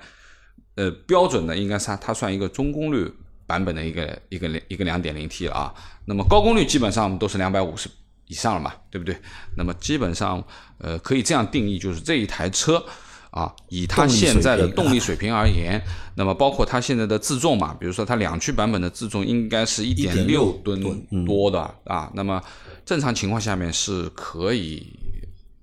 [0.75, 3.11] 呃，标准的应该是它，它算一个中功率
[3.45, 5.73] 版本的一个一个一个两点零 T 了啊。
[6.05, 7.87] 那么高功率基本上都是两百五十
[8.27, 9.15] 以上了嘛，对不对？
[9.55, 10.43] 那么基本上
[10.79, 12.83] 呃可以这样定义，就是这一台车
[13.29, 15.79] 啊，以它现在的动力水平而言，
[16.15, 20.81] 那么包括它现在的自重嘛，比如说它两驱版本的自重应该是一点六吨
[21.25, 22.11] 多的啊。
[22.15, 22.41] 那么
[22.83, 24.91] 正常情况下面是可以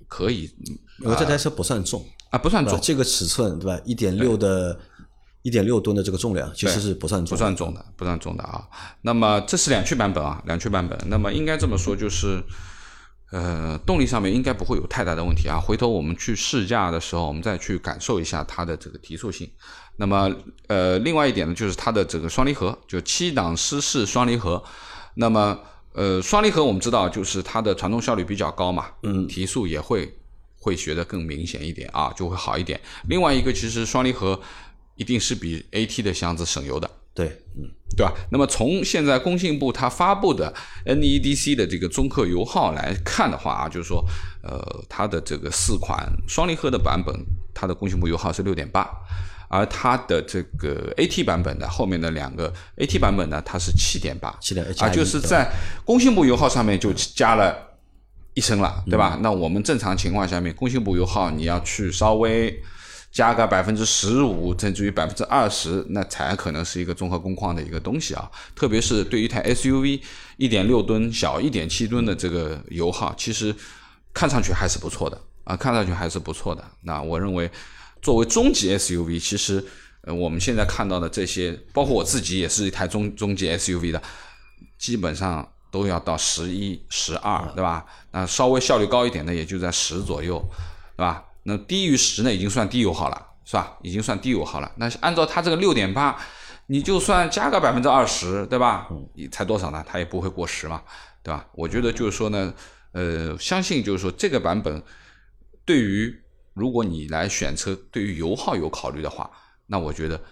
[0.06, 0.48] 可以，
[1.00, 3.82] 因为这台车不算重啊，不算重，这个尺寸对吧？
[3.84, 4.78] 一点六的。
[5.42, 8.62] 一点六吨的这个重量其实是不算重，不算重的，不算重的啊。
[9.03, 10.98] 那么这是两驱版本啊，两驱版本。
[11.07, 12.42] 那么应该这么说，就是
[13.33, 15.59] 呃，动力上面应该不会有太大的问题啊。
[15.59, 19.50] 回头我们去试驾的时候，我们再去感受一下它的这个提速性。
[19.96, 20.31] 那么
[20.66, 24.62] 呃，另外一点呢，就是它的这个双离合，就七档湿式双离合。
[25.14, 25.59] 那么
[25.94, 30.18] 呃，双离合我们知道，就是它的传动效率比较高嘛，嗯，提速也会
[30.59, 32.79] 会学得更明显一点啊，就会好一点。
[33.09, 34.38] 另外一个，其实双离合。
[35.00, 37.64] 一定是比 AT 的箱子省油的，对，嗯，
[37.96, 38.12] 对吧？
[38.30, 40.52] 那么从现在工信部它发布的
[40.84, 44.04] NEDC 的这个综合油耗来看的话啊，就是说，
[44.42, 47.16] 呃，它的这个四款双离合的版本，
[47.54, 48.86] 它的工信部油耗是六点八，
[49.48, 55.50] 而它的这个 AT 版本的后面的两个 AT 版本呢，它是七点八，七点啊，就是在
[55.82, 57.56] 工信部油耗上面就加了
[58.34, 59.18] 一升了，对吧？
[59.22, 62.62] 那我们正常情况下面，工信部油耗你要去稍微。
[63.12, 68.30] 加个百分之十五，甚至于百分之二十，那才可能是一个综合工况的一个东西啊。
[68.54, 70.00] 特别是对于一台 SUV，
[70.36, 73.54] 一点六吨小一点七吨的这个油耗，其实
[74.14, 76.64] 看上去还是不错的啊，看上去还是不错的。
[76.82, 77.50] 那我认为，
[78.00, 79.64] 作为中级 SUV，其实
[80.02, 84.00] 呃我们现在看到的这些，包括我自己也是一台中中级 SUV 的，
[84.78, 87.84] 基本上都要到十一、十二，对吧？
[88.12, 90.38] 那稍微效率高一点的，也就在十左右，
[90.96, 91.24] 对吧？
[91.44, 93.79] 那低于十呢，已经算低油耗了，是吧？
[93.83, 94.70] 已经算低油耗了。
[94.76, 96.20] 那按照它这个六点八，
[96.66, 98.88] 你就算加个百分之二十，对吧？
[99.14, 99.85] 你才多少呢？
[99.88, 100.83] 它也不会过十嘛，
[101.22, 101.46] 对吧？
[101.53, 102.55] 我觉得就是说呢，
[102.92, 104.83] 呃，相信就是说这个版本，
[105.64, 106.14] 对于
[106.53, 109.31] 如果你来选车，对于油耗有考虑的话，
[109.66, 110.22] 那我觉得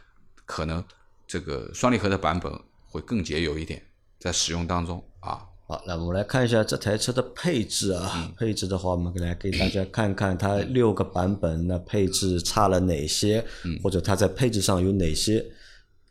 [0.45, 0.85] 可能
[1.27, 2.53] 这个双离合的版本
[2.87, 3.83] 会更节油一点，
[4.21, 5.48] 在使用当中啊。
[5.71, 8.33] 好，那我们来看一下这台车的配置啊。
[8.39, 13.45] 配置的话，我们来给大家看看它六个版本那配置差了哪些，
[13.83, 15.45] 或者它在配置上有哪些。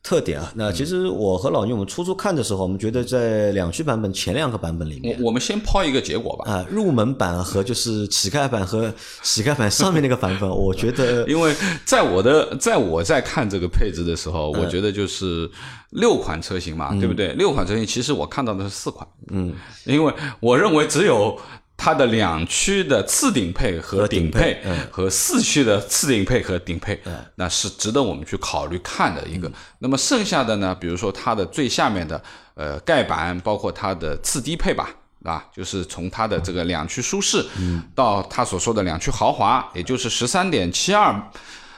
[0.07, 6.49] 特点啊，那其实我和老倪我们初初看的时候，我们觉得在两驱版本前两个版本里面，我我们先抛一个结果吧。
[6.49, 8.89] 啊，入门版和就是乞丐版和
[9.21, 15.51] 乞丐版上面那个版本， 我觉得，因为在我的在我在看这个配置的时候，我觉得就是
[15.89, 17.33] 六款车型嘛，对不对？
[17.33, 21.37] 六款车型其实我看到的是四款，嗯，因为我认为只有。
[21.77, 24.59] 它的两驱的次顶配和顶配，
[24.91, 26.99] 和四驱的次顶配和顶配，
[27.35, 29.49] 那是值得我们去考虑看的一个。
[29.77, 32.21] 那么剩下的呢，比如说它的最下面的
[32.55, 34.89] 呃盖板，包括它的次低配吧，
[35.23, 37.45] 啊，就是从它的这个两驱舒适，
[37.93, 41.31] 到它所说的两驱豪华，也就是十三点七二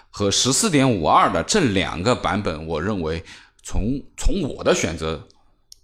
[0.10, 3.22] 和十四点五二的这两个版本，我认为
[3.62, 5.28] 从从我的选择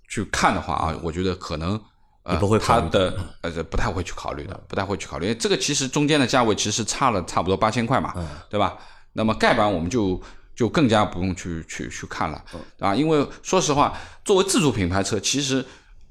[0.08, 1.80] 去看的话啊，我觉得可能。
[2.25, 5.33] 呃，不会他的呃，不太会去考虑的，不太会去考虑。
[5.35, 8.13] 这个其实中间的价位其实差了差不多八千块嘛，
[8.49, 8.75] 对吧？
[9.13, 10.19] 那么盖板我们就
[10.55, 12.43] 就更加不用去去去看了
[12.79, 15.63] 啊，因为说实话，作为自主品牌车，其实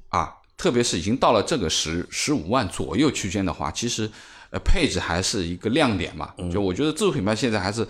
[0.07, 4.09] 啊，特别是已经到了这个十十五万左右区间的话，其实
[4.51, 6.33] 呃配置还是一个亮点嘛。
[6.49, 7.85] 就我觉得自主品牌现在还是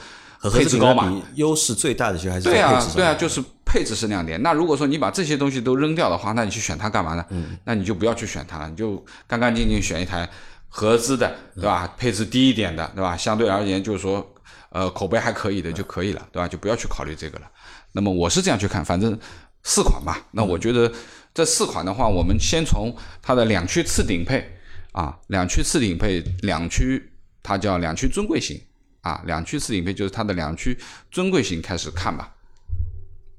[0.49, 3.43] 配置高嘛，优势最大的就还是对啊，对啊，就是。
[3.67, 7.25] 配置是亮点，那如果说你把这些东西都扔掉的话，那你去选它干嘛呢？
[7.31, 10.29] 嗯，那你就不要去选它了，你就干干净净选一台
[10.69, 11.93] 合资的，对吧？
[11.97, 13.17] 配置低一点的，对吧？
[13.17, 14.25] 相对而言就是说，
[14.69, 16.47] 呃，口碑还可以的就可以了，对吧？
[16.47, 17.45] 就不要去考虑这个了。
[17.91, 19.19] 那么我是这样去看，反正
[19.63, 20.25] 四款吧。
[20.31, 20.89] 那我觉得
[21.33, 24.57] 这四款的话，我们先从它的两驱次顶配
[24.93, 27.11] 啊，两驱次顶配，两驱
[27.43, 28.57] 它叫两驱尊贵型
[29.05, 30.75] 啊，两驱次顶配就是它的两驱
[31.11, 32.35] 尊贵型开始看吧。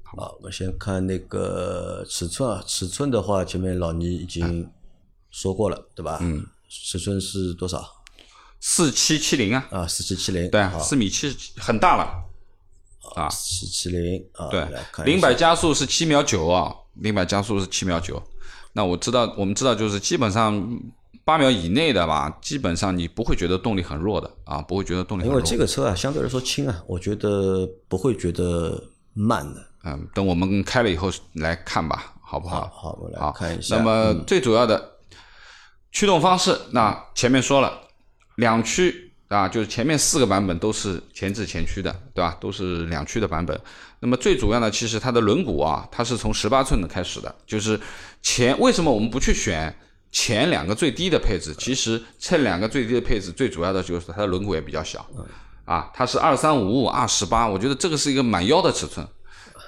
[0.03, 4.71] 好，我先看那个尺寸啊，尺寸的话，前面老倪已经
[5.29, 6.19] 说过了，对吧？
[6.21, 7.85] 嗯，尺寸是多少？
[8.61, 12.23] 四七七零啊，啊，四七七零，对，四米七很大了
[13.15, 14.65] 啊，四七七零啊，对
[15.03, 18.23] 零百加速是七秒九啊，零百加速是七秒九。
[18.71, 20.55] 那我知道，我们知道，就是基本上
[21.27, 25.37] 八秒以内的吧，基本上你不会觉得动力很弱的啊，不会觉得动力很弱。
[25.37, 28.81] 因为这个车啊，相对来说轻啊，我觉得不会觉得
[29.13, 29.61] 慢的。
[29.83, 32.71] 嗯，等我们开了以后来看吧，好不好？
[32.73, 33.75] 好，我来看一下。
[33.75, 34.91] 那么最主要的
[35.91, 37.77] 驱动方式，那前面说了，
[38.37, 42.37] 两驱啊，就是前面四个版本都是前置前驱的，对吧？
[42.39, 43.59] 都是两驱的版本。
[43.99, 47.77] 那么最主要的，其实它的轮毂啊，它是从十八寸的开始的，就是
[48.21, 49.77] 前为什么我们不去选
[50.11, 51.53] 前两个最低的配置？
[51.57, 55.05] 其实这两个最低的配置，最主要的就是它的轮毂也比较小，
[55.65, 59.05] 啊，它是二三五五二十八，我觉得这个是一个蛮腰的尺寸。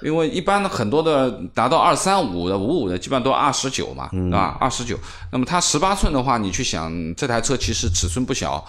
[0.02, 4.56] 因为一般的很多的达到二三五的、五五的，基本上都二十九嘛，嗯是吧？
[4.58, 4.98] 二十九。
[5.30, 8.66] 那么它十八寸的话，你去想这台车其实尺寸不小，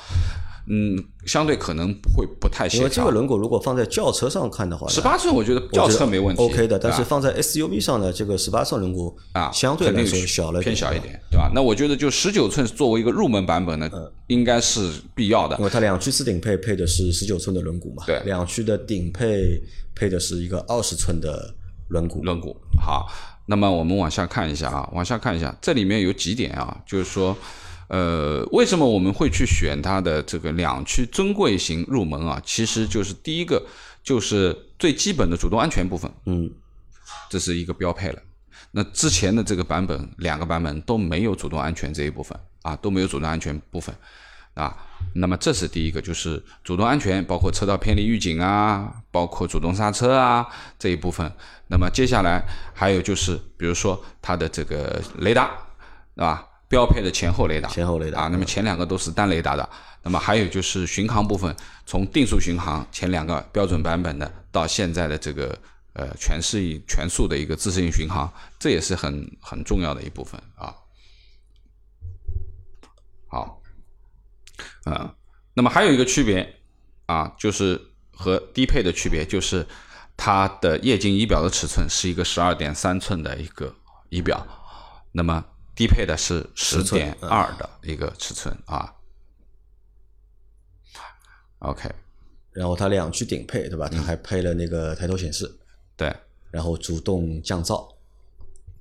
[0.73, 3.11] 嗯，相对可能会不太协调因为这个。
[3.11, 11.51] 轮毂如果放在轿车上看的话呢，十八寸我觉得轿车没问题 OK 的，但是放在 SUV 上呢，这个十八寸轮毂啊，相对来说小了偏小一点，对吧？
[11.53, 15.63] 那我觉得就十九寸作为一个入门版本呢，嗯应该是必要的因。
[15.65, 19.61] 为它两驱次顶配配的是十九寸的轮毂嘛，对两驱的顶配
[19.93, 21.53] 配的是一个二十寸的
[21.89, 22.55] 轮毂，轮毂。
[22.79, 23.11] 好，
[23.47, 27.35] 那么我们往下看一下啊，往下看一下，这里面有几点啊，就是说，
[27.91, 32.41] 呃，为什么我们会去选它的这个两驱尊贵型入门啊？
[32.45, 33.61] 其实就是第一个
[34.01, 36.49] 就是最基本的主动安全部分，嗯，
[37.29, 38.21] 这是一个标配了。
[38.71, 43.93] 那之前的这个版本，两个版本都没有主动安全这一部分啊，都没有主动安全部分
[44.53, 44.73] 啊。
[45.13, 50.47] 那么这是第一个，就是主动安全，包括车道偏离预警啊，包括主动刹车啊
[50.79, 51.29] 这一部分。
[51.67, 52.41] 那么接下来
[52.73, 55.51] 还有就是，比如说它的这个雷达，
[56.15, 56.47] 对吧？
[56.71, 58.27] 标配的前后雷达，前后雷达啊。
[58.29, 59.69] 那么前两个都是单雷达的。
[60.03, 61.53] 那么还有就是巡航部分，
[61.85, 65.55] 从定速巡航前两个标准版本的，到现在的这个
[65.93, 70.73] 呃全适应全速的一个自适应巡航，这也是很很重要的一部分啊。
[73.27, 73.61] 好，
[74.85, 75.13] 啊，
[75.53, 76.55] 那么还有一个区别
[77.05, 77.79] 啊，就是
[78.11, 79.67] 和低配的区别，就是
[80.15, 83.75] 它的液晶仪表的尺寸是一个十二点三寸的一个
[84.09, 84.47] 仪表，
[85.11, 88.93] 那么低配的是十寸点二的一个尺寸啊。
[91.59, 91.89] OK，
[92.51, 93.87] 然后它两驱顶配对吧？
[93.87, 95.59] 它还配了那个抬头显示，
[95.95, 96.13] 对。
[96.49, 97.87] 然后主动降噪，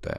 [0.01, 0.13] 对。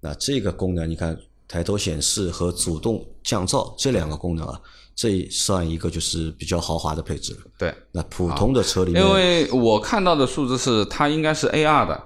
[0.00, 4.60] 那这个功能你看抬头显示和主动降噪这两个功能啊，
[4.94, 7.40] 这算一个就是比较豪华的配置了。
[7.58, 12.02] 对，那普通的车里面因为我看到的数字是它应该是 AR 的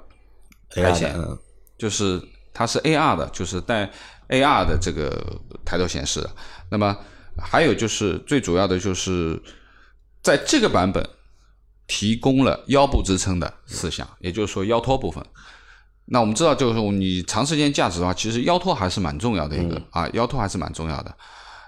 [0.71, 1.39] ，AR 开显的，嗯，
[1.79, 2.21] 就是
[2.53, 3.91] 它是 AR 的，就是带
[4.29, 6.31] AR 的这个抬头显示的。
[6.71, 6.97] 那么
[7.39, 9.41] 还有就是最主要的就是
[10.23, 11.09] 在这个版本
[11.87, 15.25] 提供了腰部支撑的四项，也就是说腰托部分。
[16.13, 21.17] 那我们知道，就是你长时间驾驶的话，其实腰托还是蛮重要的一个、啊，腰托还是蛮重要的，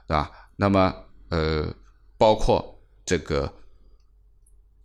[0.09, 0.31] 对吧？
[0.57, 0.92] 那么
[1.29, 1.73] 呃，
[2.18, 3.53] 包括这个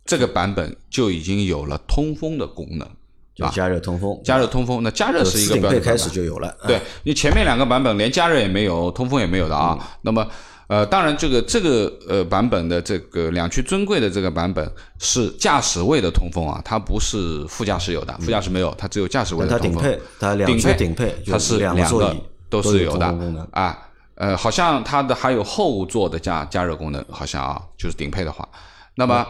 [0.04, 2.88] 这个版本就已经有了通风的功能，
[3.38, 6.52] 就加热通风，加热通风，那加热是一个标配开始就有了。
[6.66, 9.78] 对你前面两个版本连加热也没有，通风也没有的啊。
[9.80, 10.26] 嗯那么
[10.66, 19.82] 呃，当然这个这个呃版本的这个两驱尊贵的这个版本是驾驶位的通风啊，它不是副驾驶有的，副驾驶没有，它只有驾驶位的通风。
[19.82, 22.14] 顶配，它两驱顶配顶配，它是两两个
[22.50, 23.06] 都是有的。
[23.52, 23.78] 啊。
[24.16, 28.46] 呃，好像它的还有后座的加加热功能，好像啊，就是顶配的话，
[28.94, 29.26] 那么。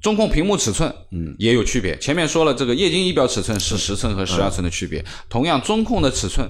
[0.00, 1.96] 中控屏幕尺寸，嗯，也有区别。
[1.98, 5.04] 前面说了，这个液晶仪表尺寸是十寸和十二寸的区别。
[5.28, 6.48] 同样，中控的尺寸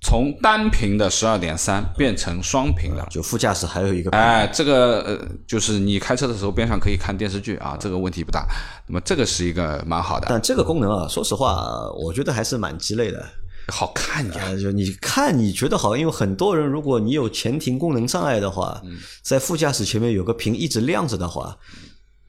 [0.00, 3.08] 从单屏的十二点三变成双屏的了。
[3.10, 8.46] 就副驾驶还有一个，哎，这个呃，就是你开车的时候边上可以看电视剧啊，这个问题不大。
[8.86, 13.26] 那么这个是一个蛮好的，但这个功能啊，说实话，我觉得还是蛮鸡肋的。
[13.68, 14.42] 好看呀。
[14.44, 21.56] 啊，就你看你觉得好，因为很多人如果你有前庭功能障碍的话，嗯在副驾驶前面有个屏一直亮着的话，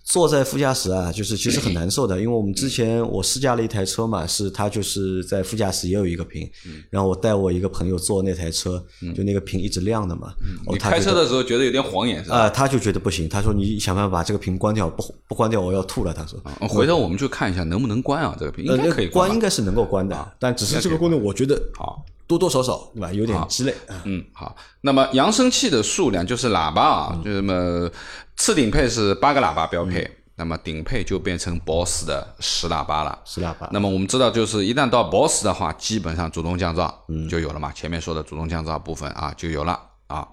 [0.06, 6.48] 坐在副驾驶啊，就是其实很难受的，因为我们之前我试驾了一台车嘛，是它就是在副驾驶也有一个屏，
[6.92, 8.82] 然后我带我一个朋友坐那台车，
[9.16, 10.32] 就那个屏一直亮的嘛。
[10.68, 12.38] 哦你开车的时候觉得有点晃眼是吧？
[12.38, 16.14] 啊，他就觉得不行，他说你想办法把这个屏关掉，不不关掉我要吐了。
[16.14, 22.06] 他说，嗯回头我们去看一下能不能关啊，这个屏呃，应该可以那个关应该是能够关的，但只是这个功能我觉得好。
[22.28, 24.02] 多多少少对吧，有点鸡肋啊。
[24.06, 24.56] 嗯，好。
[24.82, 27.90] 那么扬声器的数量就是喇叭啊，就那么
[28.36, 33.20] 次顶配是八个喇叭标配，那么顶配就变成 BOSS 的十喇叭了。
[33.26, 36.92] 十喇叭，那么我们知道，就是一旦到 BOSS 的话，基本上主动降噪
[37.30, 37.72] 就有了嘛。
[37.72, 40.28] 前面说的主动降噪部分啊就有了啊。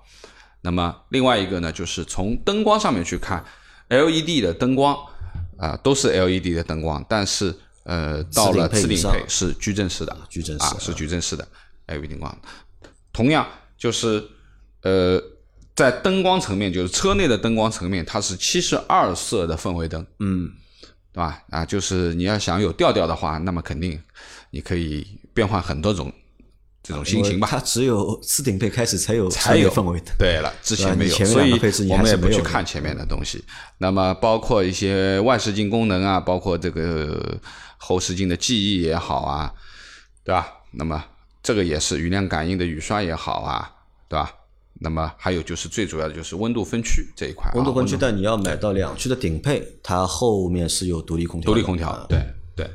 [0.62, 3.44] 那么另外一个呢，就是从灯光上面去看
[3.88, 4.96] ，LED 的灯光
[5.58, 11.46] 啊、都是 LED 的灯光，但是呃到了次顶配是矩阵式的，矩阵式啊是矩阵式的
[11.86, 12.38] LED 灯光。
[13.12, 14.22] 同样就是
[14.82, 15.22] 呃
[15.74, 20.06] 在灯光层面，就是车内的灯光层面，它是七十二色的氛围灯。
[20.18, 20.50] 嗯，
[21.12, 21.42] 对吧？
[21.50, 24.00] 啊，就是你要想有调调的话，那么肯定
[24.50, 26.12] 你可以变换很多种
[26.82, 27.48] 这种心情吧。
[27.50, 30.12] 它只有次顶配开始才有才有氛围的。
[30.18, 31.52] 对了，之前没有，所以
[31.90, 33.42] 我们也不去看前面的东西。
[33.78, 37.38] 那么包括一些外视镜功能啊，包括这个
[37.78, 39.52] 后视镜的记忆也好啊，
[40.22, 40.46] 对吧？
[40.72, 41.02] 那么
[41.42, 43.70] 这个也是雨量感应的雨刷也好啊，
[44.08, 44.32] 对吧？
[44.84, 51.54] 那么还有就是最主要的就是温度分区这一块啊，温度分区，但你要买到两驱的顶配，它后面是有独立空调的。
[51.54, 52.18] 独立空调，对
[52.56, 52.68] 对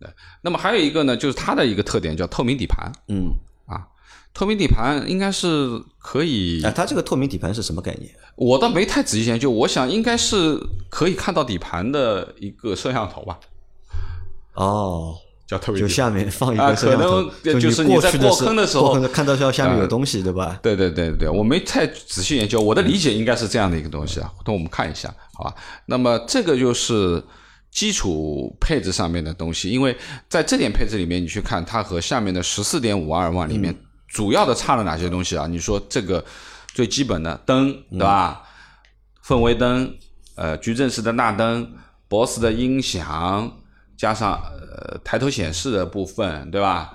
[0.00, 0.10] 对。
[0.40, 3.30] 那么还有一个呢，就是它的一个特点叫透明底盘嗯，
[3.66, 3.86] 啊。
[4.32, 8.10] 透明底盘应该是可以哎，，它这个透明底盘是什么概念？
[8.34, 10.58] 我倒没太仔细研究，我想应该是
[10.90, 13.38] 可以看到底盘的一个摄像头吧，
[14.54, 20.58] 哦，就下面放一啊个摄像头，可能就就是你在过坑的时候看到下面有东西，对吧？
[20.62, 25.54] 对对对对，我没太仔细研究，我的理解应该是这样的一个东西啊，回头我们看一下，好吧？
[25.86, 27.22] 那么这个就是
[27.70, 29.96] 基础配置上面的东西，因为
[30.28, 33.74] 在这点配置里面，你去看它和下面的十四点五二万里面
[34.08, 35.46] 主要的差了哪些东西啊？
[35.46, 36.24] 你说这个
[36.72, 38.42] 最基本的灯，对吧？
[39.26, 39.94] 氛围灯，
[40.36, 41.70] 呃，矩阵式的大灯
[42.08, 43.58] ，BOSS 的音响，
[44.04, 46.92] 加上呃抬头显示的部分，对吧？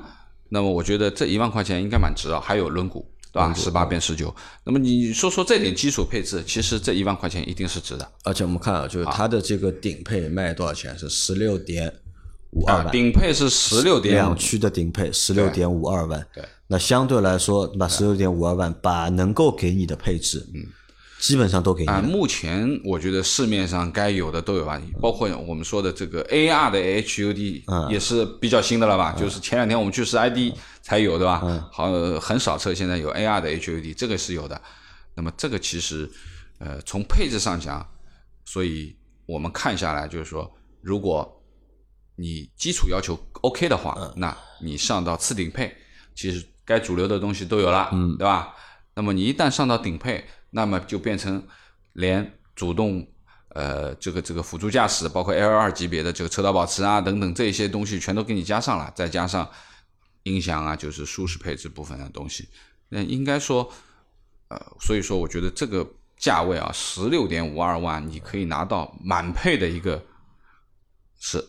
[0.50, 3.52] 那么我觉得这一万块钱应该蛮值啊，还有轮毂，对吧？
[3.56, 4.32] 十八变十九，
[4.63, 10.95] 那么你说说这点基础配置，其实这一万块钱一定是值的而且我们看啊，就是它的这个顶配卖多少钱？
[11.00, 11.91] 是十六点
[12.52, 16.24] 五二啊，万，顶配是十六点两驱的顶配十六点五二万。
[16.32, 20.62] 对，那相对来说，那十六点五二万把能够给你的配置，嗯，
[21.19, 29.12] 基本上都给你啊，目前我觉得市面上该有的都有吧，包括我们说的这个 AR 的 HUD 也是比较新的了吧？
[29.19, 31.69] 就是前两天我们去试 ID 才有对吧？
[31.71, 34.60] 好，很少车现在有 AR 的 HUD，这个是有的。
[35.15, 36.10] 那么这个其实，
[36.60, 37.86] 呃，从配置上讲，
[38.45, 40.49] 所以我们看下来就是说，
[40.82, 41.29] 如果
[42.15, 45.75] 你基础要求 OK 的话，那你上到次顶配，
[46.15, 48.55] 其实该主流的东西都有了，对吧？
[48.95, 51.45] 那么你一旦上到顶配，那么就变成
[51.93, 53.07] 连主动
[53.49, 59.49] 呃这个这个辅助驾驶，包括 L 二级别的这个车道保持啊等等这些东西全都给你加上了，再加上
[60.23, 62.47] 音响啊，就是舒适配置部分的东西，
[62.89, 63.71] 那应该说
[64.49, 70.03] 呃，所以说我觉得这个价位啊，十六点五二万，你可以拿到满配的一个
[71.19, 71.43] 是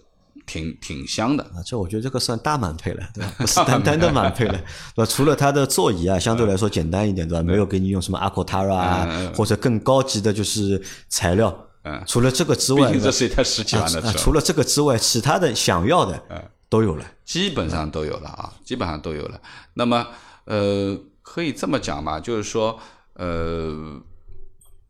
[0.50, 1.44] 挺挺香的。
[1.44, 3.32] 啊，这我觉得这个算大满配了，对吧？
[3.38, 4.58] 不是单单的满配了，
[4.96, 5.06] 对吧？
[5.06, 7.42] 除了它的座椅啊，相对来说简单一点，对吧？
[7.44, 11.48] 没有给你用什么 Acotara 啊，或者更高级的就是材料。
[11.82, 16.22] 嗯除了这个之外，毕竟这是一台十几啊万的车，啊除了这个之外，其他的想要的
[16.68, 17.04] 都有了。
[17.24, 19.40] 基本上都有了啊，基本上都有了。
[19.72, 20.06] 那么，
[20.44, 22.78] 呃，可以这么讲吧，就是说，
[23.14, 23.98] 呃，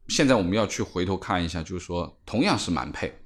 [0.09, 3.20] 现在我们要去回头看一下，就是说，同样是满配，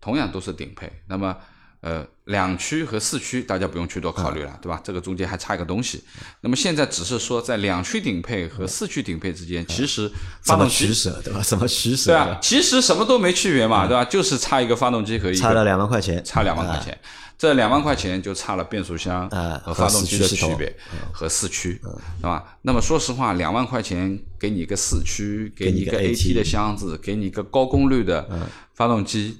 [0.00, 1.36] 同样都是顶配，那么，
[1.80, 4.80] 呃，两驱和四驱大家不用去多考虑了，对吧？
[4.82, 6.02] 这个中间还差一个东西。
[6.40, 10.10] 那么现在只是说，在两驱顶配和四驱顶配之间，其实
[10.42, 11.42] 发动机取舍，对吧？
[11.42, 12.10] 什么取舍？
[12.10, 14.04] 对啊，其实什么都没区别嘛，对吧？
[14.04, 16.98] 就是差一个发动机和一个差了两万块钱，差两万块钱，
[17.38, 20.74] 这两万块钱就差了变速箱啊和发动机的区别
[21.12, 21.80] 和四驱，
[22.20, 22.56] 对吧？
[22.62, 28.28] 那么说实话，两万块钱给你一个四驱，给你一个 AT 的箱子，给你一个高功率的
[28.74, 29.38] 发动机，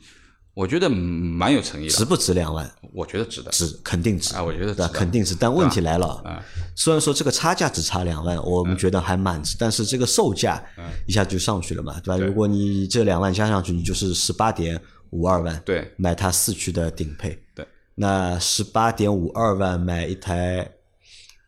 [0.59, 2.69] 我觉得蛮有诚意的，值不值两万？
[2.93, 3.51] 我觉得值的。
[3.53, 5.33] 值，肯定值啊我觉得值的肯定值。
[5.39, 6.37] 但问题来了，嗯
[6.75, 12.17] 虽然说这个差价只差两万，我们觉得还蛮值，但是这个售价嗯一下就上去了嘛，对吧？
[12.17, 20.69] 如果你这两万加上去，你就是十八点五二万，对买它四驱的顶配，对，那十八点五二万买一台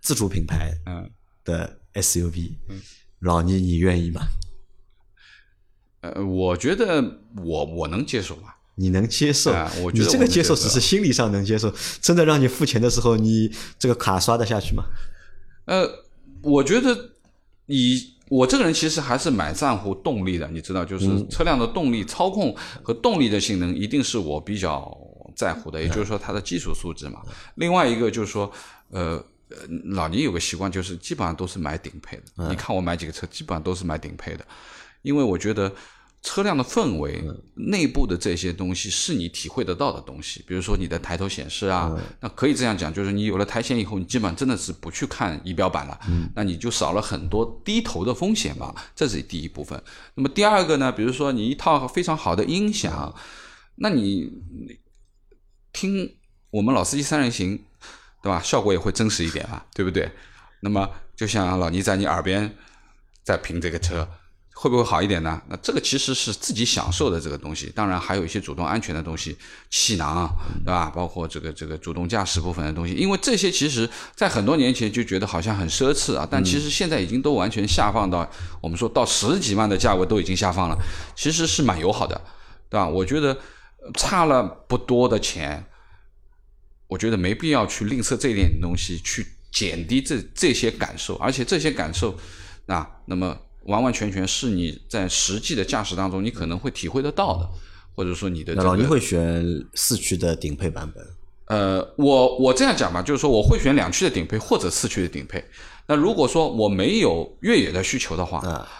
[0.00, 1.10] 自主品牌嗯，
[1.44, 2.52] 的 SUV，
[3.18, 4.22] 老倪你愿意吗？
[6.02, 7.02] 呃，我觉得
[7.44, 8.58] 我我能接受吧。
[8.80, 9.52] 你能接受？
[9.52, 14.82] 啊我觉你这个接受只是心理上能接受，真的让你付钱的时候，你这个卡刷得下去吗？
[15.66, 15.88] 呃，
[16.42, 17.10] 我觉得
[17.66, 24.96] 你我这个人其实还是蛮在乎动力的，你知道，就是车辆的动力、操控和动力的性能，一定是我比较
[25.36, 27.20] 在乎的，也就是说它的技术素质嘛。
[27.56, 28.50] 另外一个就是说，
[28.90, 29.22] 呃。
[29.52, 29.56] 呃
[29.96, 32.48] 老倪有个习惯，就是基本上都是买顶配的。
[32.48, 34.46] 你看我买几个车，基本上都是买顶配的，
[35.02, 35.74] 因为我觉得
[36.22, 40.44] 车辆的氛围、内部的这些东西是你体会得到的东西。
[40.46, 45.98] 比如说你的抬头显示啊，那可以这样讲，就是你有了抬显以后，你基本上真的是不去看仪表板了，
[46.34, 48.74] 那你就少了很多低头的风险嘛。
[48.94, 49.82] 这是第一部分。
[50.14, 53.14] 那么第二个呢，比如说你一套非常好的音响，
[53.76, 54.30] 那你
[54.66, 54.78] 你
[55.72, 56.16] 听
[56.50, 57.64] 我们老司机三人行，
[58.22, 58.42] 对吧？
[58.42, 60.12] 效果也会真实一点嘛，对不对？
[60.60, 62.54] 那么就像老倪在你耳边
[63.22, 64.06] 在评这个车，
[64.60, 65.40] 会不会好一点呢？
[65.48, 69.34] 那这个其实是自己享受的这个东西，当然还有一些主动安全的东西，
[69.70, 70.30] 气囊，
[70.62, 70.92] 对吧？
[70.94, 78.30] 包括这个这个主动驾驶部分的东西，因为这些其实在很多年前就觉得好像很奢侈啊，但其实现在已经都完全下放到
[78.60, 80.76] 我们说到十几万的价位都已经下放了，
[81.16, 82.20] 其实是蛮友好的，
[82.68, 82.86] 对吧？
[82.86, 83.32] 我觉得
[83.82, 85.64] 呃差了不多的钱，
[86.86, 92.14] 我觉得没必要去吝啬这一点东西，去减低这这些感受，而且这些感受，
[92.66, 93.34] 啊，那么
[93.70, 97.48] 完完全全是你在实际的驾驶当中，你可能会体会得到的，
[97.94, 99.44] 或者说你的这个那老倪会选
[99.74, 101.06] 四驱的顶配版本，
[101.46, 105.42] 呃，我我这样讲吧，就是说我会选两驱的顶配或者四驱的顶配。
[105.86, 108.38] 那如果说我没有越野的需求的话，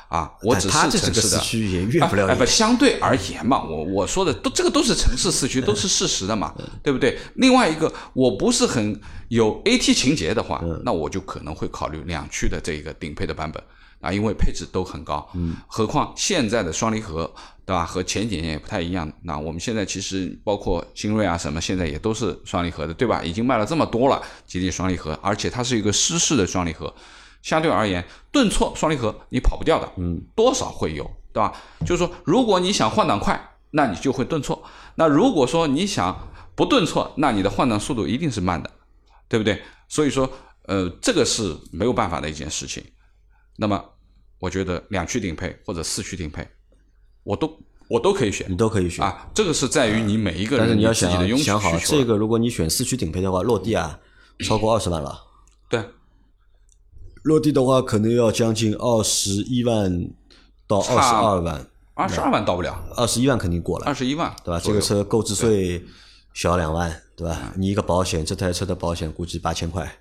[0.09, 2.47] 啊，我只是城市四驱也越不了不，野。
[2.47, 7.19] 相对而言嘛，我我说的都这个都是城市四驱，都是事实的嘛，对不对？
[7.35, 13.61] 另外一个，我不是很有 AT 情节的话，那我就可能会考虑两驱的这个顶配的版本
[14.01, 17.31] 啊，因为配置都很高，嗯，何况现在的双离合，
[17.67, 17.85] 对吧？
[17.85, 19.11] 和前几年也不太一样。
[19.23, 23.23] 那我们现在其实包括新锐啊什么，现在也都是双离合的，对吧？
[23.23, 26.93] 已经卖了这么多了，吉利双离合，而且它是一个湿式的双离合，
[27.43, 31.53] 相对而言，顿挫双离合你跑不掉的，嗯，多少会有，对吧？
[31.81, 33.39] 就是说，如果你想换挡快，
[33.73, 34.57] 那你就会顿挫；
[34.95, 38.71] 那如果说你想不顿挫，那你的换挡速度一定是慢的，
[39.29, 39.61] 对不对？
[39.89, 40.31] 所以说，
[40.67, 42.83] 呃，这个是没有办法的一件事情。
[43.61, 43.85] 那么，
[44.39, 46.49] 我觉得两驱顶配或者四驱顶配，
[47.23, 47.59] 我都
[47.89, 49.29] 我都可以选你都可以选，啊。
[49.35, 54.01] 这个是在于你每一个人自己的拥想想好，需求这个如果你选四驱顶配的话，落地啊
[54.47, 55.27] 超过二十万了。
[55.69, 55.85] 对
[57.23, 60.09] 落地的话，可能要将近二十一万
[60.67, 64.59] 到二十二万，二十二万到不了，二十一万肯定过了二，十一万对吧？
[64.59, 65.85] 这个车购置税
[66.33, 67.53] 小两万，对吧？
[67.59, 69.99] 你一个保险，这台车的保险估计八千块，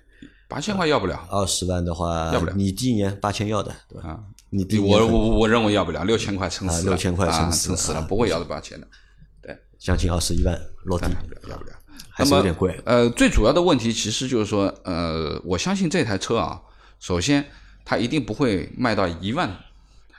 [0.50, 4.08] 八千块要不了二十万的话，要不了你第一年八千要的，对吧？
[4.08, 4.20] 啊。
[4.50, 8.86] 你第一年我我我认为要不了，六千块撑死了，啊6000块啊撑死了撑死了，啊不会要到八千的，
[9.40, 11.72] 对将近二十一万落地，要不了，要不了。
[12.10, 12.78] 还是有点贵。
[12.84, 16.60] 呃，最主要的问题其实就是说，呃，我相信这台车啊，
[16.98, 17.46] 首先
[17.84, 19.48] 它一定不会卖到一万、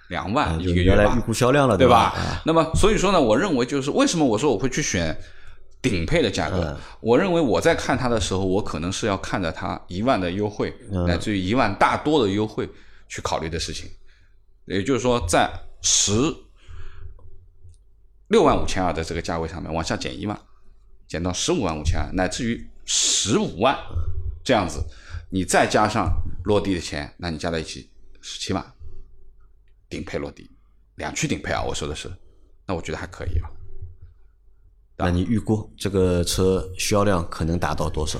[0.07, 1.85] 两万一个月吧原来预，估销量了，对？
[1.85, 2.41] 吧？
[2.45, 5.15] 那么所以说呢，我认为就是为什么我说我会去选
[5.81, 6.63] 顶配的价格？
[6.63, 12.69] 嗯我认为我在看它的时候，我可能是要看着它一万的优惠，嗯乃至于一万大多的优惠
[13.07, 13.89] 去考虑的事情。
[14.65, 15.51] 也就是说，在
[15.81, 16.11] 十
[18.27, 20.39] 六万五千二的这个价位上面往下减一万，
[21.07, 23.75] 减到十五万五千二，乃至于十五万
[24.43, 24.81] 这样子，
[25.29, 26.09] 你再加上
[26.43, 27.89] 落地的钱，那你加在一起
[28.21, 28.63] 十七万，
[29.89, 30.49] 顶配落地，
[30.95, 32.09] 两驱顶配啊，我说的是，
[32.67, 33.49] 那我觉得还可以了。
[35.05, 38.19] 那你预估这个车销量可能达到多少？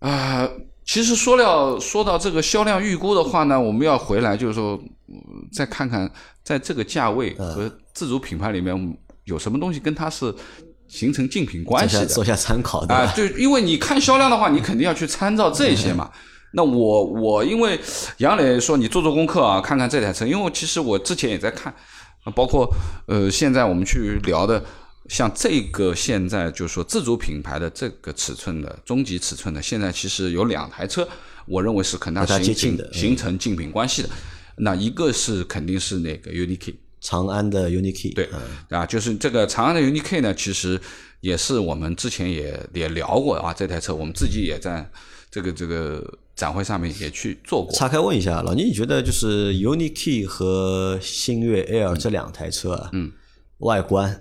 [0.00, 0.48] 啊、
[0.86, 5.14] 其实说了说到这个销量预估的话呢，我们要回来就是说，嗯
[5.52, 6.10] 再看看
[6.42, 10.34] 在这个价位和自主品牌里面有什么东西跟它是
[10.88, 13.12] 形成竞品关系的做下参考，的啊，吧？
[13.14, 16.10] 就因为你看销量的话，你肯定要去参照这些嘛。
[16.52, 17.78] 那我我因为
[18.16, 21.72] 杨磊说你做做功课啊，看看这台车，因为其实我之前也在看，
[22.24, 22.68] 啊包括
[23.06, 24.64] 呃现在我们去聊的，
[25.10, 31.06] 像这个现在就是说自主品牌的这个尺寸的中级尺寸的，现在其实有两台车，
[31.46, 34.08] 我认为是跟它和它形接近的嗯形成竞品关系的。
[34.58, 40.80] 那一个是肯定是那个 Uniki，长安的 Uniki，对嗯啊，就是这个长安的 UNI-K 呢，其实
[41.20, 44.88] 也是我们之前也也聊过啊，这台车我们自己也在
[45.28, 47.74] 这个这个展会上面也去做过。
[47.74, 53.10] 岔开问一下，老倪，你觉得就是 Uniki 和星越 L 这两台车啊，嗯，
[53.58, 54.20] 外观啊，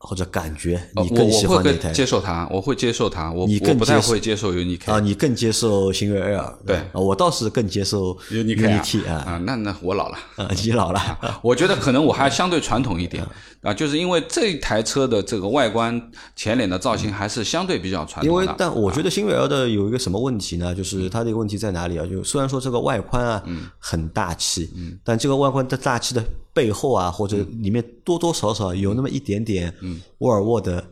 [0.00, 1.92] 或者感觉你更我会更喜欢哪台？
[1.92, 6.54] 接受它，我会接受它，我你我不太更接受会接受 UNI-K 啊，你更接受星越 Air？
[6.64, 10.18] 对啊，我倒是更接受 UNI-K T 啊，啊，那那我老了。
[10.36, 13.26] 啊，你老了，我觉得可能我还相对传统一点
[13.62, 16.00] 啊，就是因为这台车的这个外观
[16.36, 18.32] 前脸的造型还是相对比较传统因。
[18.32, 20.72] 为但我觉得星越 L 的有一个什么问题呢？
[20.72, 22.06] 就是它的一个问题在哪里啊？
[22.06, 23.42] 就虽然说这个外观啊
[23.78, 24.70] 很大气，
[25.02, 26.22] 但这个外观的大气的
[26.58, 29.72] 背后啊，或者里面多多少少有那么一点点
[30.18, 30.84] 沃尔沃的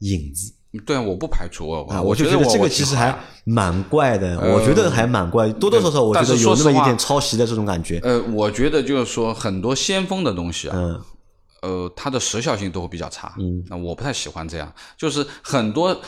[0.00, 0.52] 影子。
[0.84, 7.98] 对啊，我不排除哦，啊，我就觉得这个其实还蛮怪的，我觉得还蛮怪，多多少少我觉得有那么一点抄袭的这种感觉。
[8.02, 11.00] 呃，我觉得就是说很多先锋的东西啊，嗯
[11.62, 13.34] 呃，它的时效性都会比较差。
[13.38, 16.00] 嗯，那我不太喜欢这样，就是很多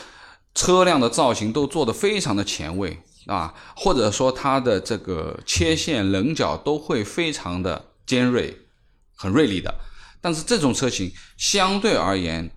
[0.53, 8.53] 车辆的造型都做得非常的前卫啊，或者说它的这个切线棱角都会非常的尖锐，
[9.17, 9.73] 很锐利的。
[10.21, 12.49] 但是这种车型相对而言，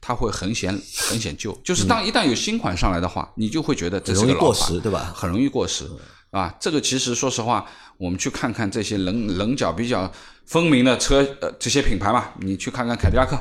[0.00, 0.72] 它会很显
[1.08, 5.12] 很显旧，就是当一旦有新款上来的话，你就会觉得这是容易个老款过时，对吧？
[5.14, 5.88] 很容易过时
[6.30, 6.54] 啊。
[6.60, 7.66] 这个其实说实话，
[7.98, 10.10] 我们去看看这些棱棱角比较
[10.46, 13.36] 分明的车，呃，这些品牌嘛，你去看看凯迪拉克，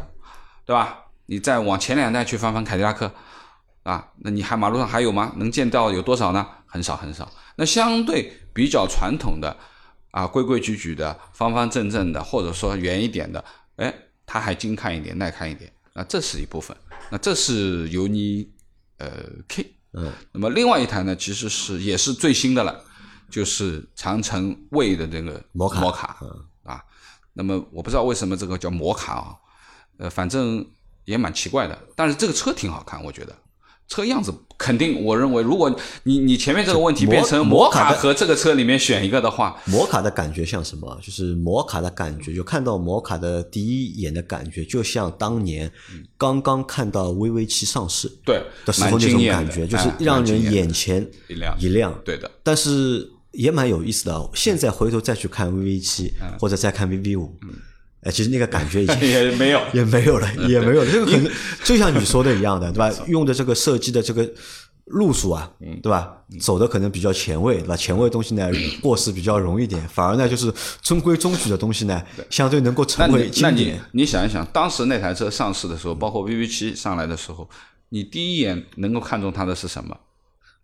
[0.66, 0.98] 对吧？
[1.28, 3.12] 你再往前两代去翻翻凯迪拉克，
[3.84, 5.32] 啊，那你还马路上还有吗？
[5.38, 6.46] 能见到有多少呢？
[6.68, 7.32] 很少很少。
[7.56, 9.56] 那相对比较传统的
[10.12, 13.44] 啊，规规矩矩的、方方正正的，或者说圆一点的，
[13.78, 13.94] 哎，
[14.26, 15.72] 它还精看一点、耐看一点。
[15.94, 16.76] 那这是一部分。
[17.10, 18.50] 那这是尤尼
[18.98, 19.10] 呃
[19.48, 19.74] K。
[19.94, 22.82] 嗯，那么另外一台呢，其实是也是最新的了，
[23.30, 26.18] 就是长城卫的这个摩卡摩卡
[26.64, 26.82] 啊。
[27.34, 29.36] 那么我不知道为什么这个叫摩卡啊，
[29.98, 30.66] 呃，反正
[31.04, 31.78] 也蛮奇怪的。
[31.96, 33.38] 但是这个车挺好看，我觉得
[33.92, 35.70] 车样子肯定，我认为如果
[36.04, 40.98] 你你前面这个问题摩变成摩摩卡的和这个车里面选一个的话，摩卡的感觉像什么？
[41.04, 45.70] 就是摩卡的感觉，就看到摩卡的第一眼的感觉，就像当年
[46.18, 51.94] 刚刚看到 VV 七上市对的时候那种感觉，就是哎让人眼前一亮一亮。
[52.06, 54.26] 对的，但是也蛮有意思的啊。
[54.34, 57.36] 现在回头再去看 VV 七嗯或者再看 VV 五，
[58.04, 60.92] 哎，其实那个感觉已经 也没有也没有了，也没有了。
[60.92, 61.32] 这个可能
[61.64, 62.92] 就像你说的一样的，对吧？
[63.08, 64.28] 用的这个设计的这个
[64.86, 66.18] 路数啊，嗯对吧？
[66.40, 67.78] 走的可能比较前卫，对吧？
[67.78, 68.50] 前卫的东西呢，
[68.82, 73.82] 过时比较容易点，反而呢，就是中规中矩的东西呢，相对能够那成为你那你经典。
[73.92, 77.48] 你想一想，当时那台车上市的时候，包括 VV 七上来的时候，
[77.90, 79.96] 你第一眼能够看中它的是什么？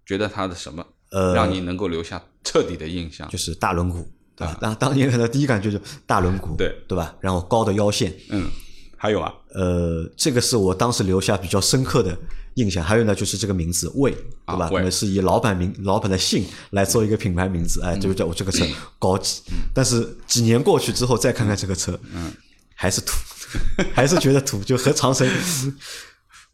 [0.05, 0.83] 觉得它的什么？
[1.09, 3.29] 呃让你能够留下彻底的印象。
[3.29, 4.03] 就是大轮毂，
[4.37, 4.57] 对吧？
[4.61, 7.13] 当 当年可能第一感觉就大轮毂，啊对对吧？
[7.19, 8.47] 然后高的腰线，嗯，
[8.95, 12.17] 还有啊，呃，这个是我当时留下比较深刻的
[12.53, 12.83] 印象。
[12.83, 14.65] 还有呢，就是这个名字魏，对吧？
[14.65, 18.63] 啊魏可能是以老板名、老板的姓来做一个品牌名字，哎，就叫我这个车
[18.99, 19.41] 高级。
[19.73, 22.31] 但是几年过去之后，再看看这个车，嗯，
[22.75, 23.13] 还是土，
[23.93, 25.27] 还是觉得土，就和长城。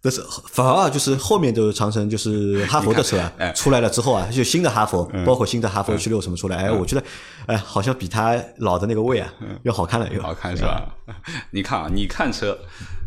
[0.04, 5.24] 但是反而啊，就是后面的长城，就是哈佛的车啊哎，出来了之后啊，就新的哈佛，嗯。
[5.24, 7.04] 包括新的哈佛 H 六什么出来，哎，我觉得，
[7.46, 9.34] 哎，好像比它老的那个魏啊
[9.64, 10.20] 要好看了，又。
[10.20, 10.94] 嗯好看是吧？
[11.52, 12.60] 你看啊，你看车，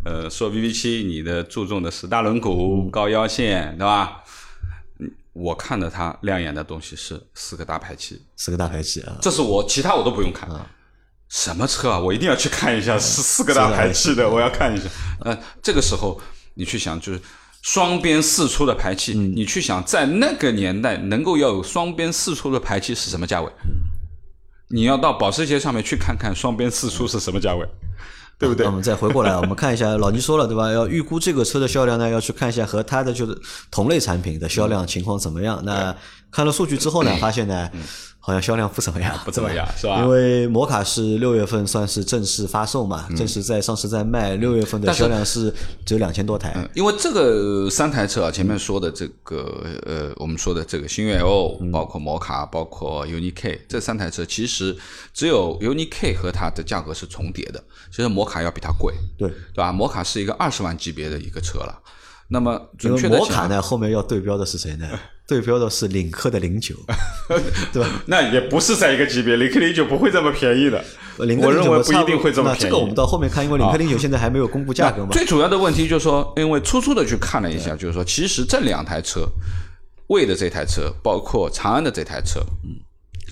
[0.07, 4.22] 呃，说 VV 七，你的注重的是大轮毂、高腰线，对吧？
[4.99, 10.49] 嗯我看的它亮眼的东西是四个大排气，四个大排气啊，这是我其他我都不用看。
[11.28, 11.99] 什么车啊？
[11.99, 14.88] 我一定要去看一下，是四个大排气的，我要看一下。
[15.20, 16.18] 呃，这个时候
[16.57, 17.20] 你去想，就是
[17.62, 23.52] 双边四出的排气，你去想，在那个年代能够要有双边四出的排气是什么价位？
[24.68, 27.64] 你要到保时捷上面去看看双边四出是什么价位，
[28.38, 28.72] 对不对我？
[28.72, 30.72] 们再回过来，我们看一下，老倪说了对吧？
[30.72, 33.38] 要预估这个车的销量呢，要去看一下和它的就是
[33.70, 35.62] 同类产品的销量情况怎么样。
[35.64, 35.94] 那
[36.32, 37.70] 看了数据之后呢，发现呢，
[38.26, 45.48] 好像销量不怎么样，不怎么样 是吧因为摩卡是六月份算是正式发售嘛，正式在上市在卖，六月份的销量是
[45.84, 46.52] 只有两千多台。
[46.74, 54.76] 因为这个三台车啊，前面说的这个呃，我们说的这个星越 L，包括摩卡，包括 UNI K 这三台车，其实
[55.14, 57.62] 只有 UNI K 和它的价格是重叠的，
[57.92, 59.70] 其实摩卡要比它贵，对，对吧？
[59.70, 61.80] 摩卡是一个二十万级别的一个车了。
[62.28, 64.86] 那么准确的，摩卡呢，后面要对标的是谁呢？
[65.28, 66.74] 对标的是领克的零九，
[67.72, 67.88] 对吧？
[68.06, 70.84] 那也不是在一个级别，领克零九不会这么便宜的。
[71.18, 72.64] 领克零我认为九不一定会这么便宜。
[72.64, 75.08] 那这个我们到后面看，因为领克零九现在还没有公布价格嘛。
[75.10, 79.26] 最主要的问题就是说，因为粗粗的去看了一下，就是说，其实这两台车，
[80.08, 82.78] 魏的这台车，包括长安的这台车，嗯，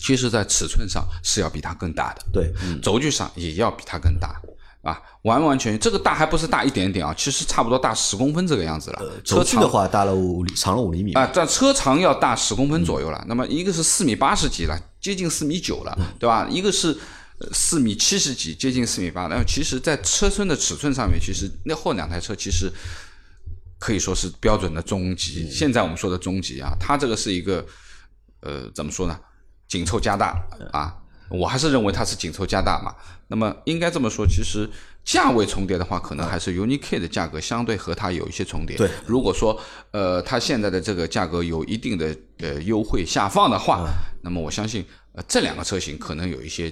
[0.01, 4.41] 其实在尺寸上是要比它更大的，对，轴距上也要比它更大。
[4.85, 9.03] 啊，完完全全这个大还不是大一点点啊，其实差不多大十公分这个样子了。
[9.25, 11.13] 车距的话大了五厘，长了五厘米。
[11.15, 13.25] 啊，但车长要大十公分左右了。
[13.27, 16.47] 那么一个是四米八十几了，接近四米九了，对吧？
[16.51, 16.97] 一个是
[17.53, 19.27] 四米七十几，接近四米八。
[19.27, 22.71] 然后其实，在车身的尺寸上面，其实那后两台车其实
[23.79, 25.51] 可以说是标准的中级。
[25.51, 27.65] 现在我们说的中级啊，它这个是一个
[28.41, 29.19] 呃，怎么说呢？
[29.67, 30.39] 紧凑加大
[30.73, 30.95] 啊，
[31.29, 32.95] 我还是认为它是紧凑加大嘛。
[33.29, 34.69] 那么应该这么说，其实
[35.05, 38.77] 价位重叠的话，可能还是 UNI K 的价格相对和它有一些重叠。
[38.77, 39.59] 对，如果说
[39.93, 43.89] 呃它现在的这个价格有一定的呃优惠下放的话，
[44.23, 46.71] 那么我相信呃这两个车型可能有一些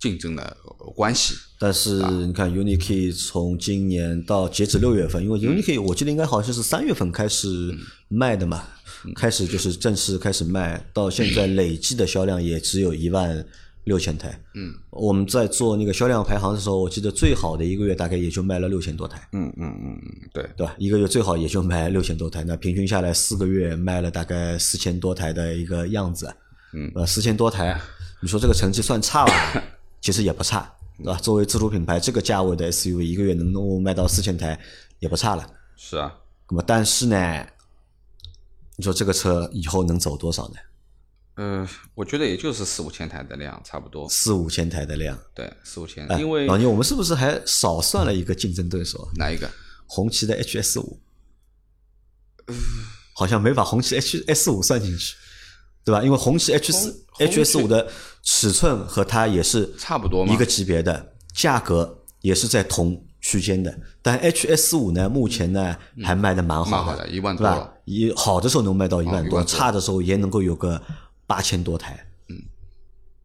[0.00, 0.56] 竞争的
[0.94, 1.34] 关系。
[1.58, 7.74] 但是你看，UNI-K 从今年到截止六月份，因为 UNI-K 我记得应该好像是三月份开始
[8.08, 8.62] 卖的嘛，
[9.14, 13.44] 开始就是正式开始卖，到现在累计的销量也只有一万
[13.84, 14.38] 六千台。
[14.54, 20.74] 嗯，我们在做那个销量排行的时候，我记得最好的一个月大概也就卖了六千多台，嗯嗯嗯嗯，对对吧？
[20.78, 26.34] 一个月最好也就卖六千多台，那平均下来四个月卖了大概四千多台的一个样子。
[26.72, 27.80] 嗯，呃，四千多台，
[28.20, 29.62] 你说这个成绩算差吧？
[30.02, 31.14] 其实也不差，对吧？
[31.20, 34.58] 作为自主品牌，这个价位的 SUV 一个月能够卖到四千台，
[34.98, 35.46] 也不差了。
[35.76, 36.12] 是啊。
[36.50, 37.46] 那么，但是呢，
[38.76, 40.54] 你说这个车以后能走多少呢？
[41.36, 44.08] 呃，我觉得也就是四五千台的量，差不多。
[44.08, 46.06] 四五千台的量，对，四五千。
[46.08, 49.08] 哎因为老牛，我们是不是还少算了一个竞争对手？
[49.16, 49.50] 哪一个？
[49.86, 50.98] 红旗的 HS 五，
[53.14, 55.14] 好像没把红旗 HS 五算进去，
[55.84, 56.02] 对吧？
[56.02, 57.88] 因为红旗 H 四 HS 五的
[58.22, 63.76] 尺寸和它也是差不多一个级别的，价格也是在同区间的。
[64.00, 67.72] 但 HS 五呢，目前呢还卖的蛮好的，蛮好的，一万对吧多了。？
[67.84, 70.80] 一好的时候能卖到一万多，差的时候也能够有个
[71.26, 72.36] 八千多台，嗯，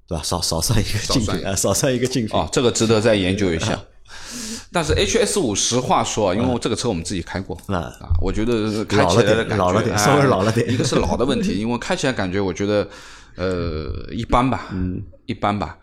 [0.08, 0.24] 对吧？
[0.24, 2.36] 少少算一个竞算一品啊，少算一个竞品。
[2.36, 3.80] 哦，这个值得再研究一下。
[4.74, 12.88] 但是 HS 五，实话说啊，因为这个车我们自己开过啊啊，我觉得开老了点起来的感觉老了点哎稍微老了点一个是老的问题， 因为开起来感觉我觉得
[13.36, 15.78] 呃一般吧，嗯，一般吧。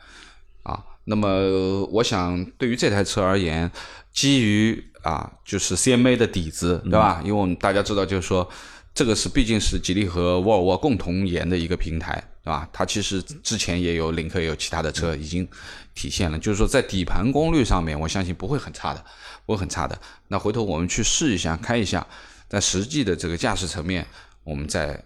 [0.62, 3.70] 啊，那么我想对于这台车而言，
[4.18, 7.20] 基于啊就是 CMA 的底子，对吧？
[7.22, 8.50] 因为我们大家知道，就是说
[8.92, 12.68] 这个是毕竟是吉利和沃尔沃共同研的一个平台，对吧？
[12.72, 15.48] 它其实之前也有领克，也有其他的车已经
[15.94, 19.04] 体现了，就是说在底盘功率上面，我相信不会很差的，
[19.46, 19.96] 不会很差的。
[20.26, 22.04] 那回头我们去试一下，开一下，
[22.48, 24.04] 在实际的这个驾驶层面，
[24.42, 25.00] 我们再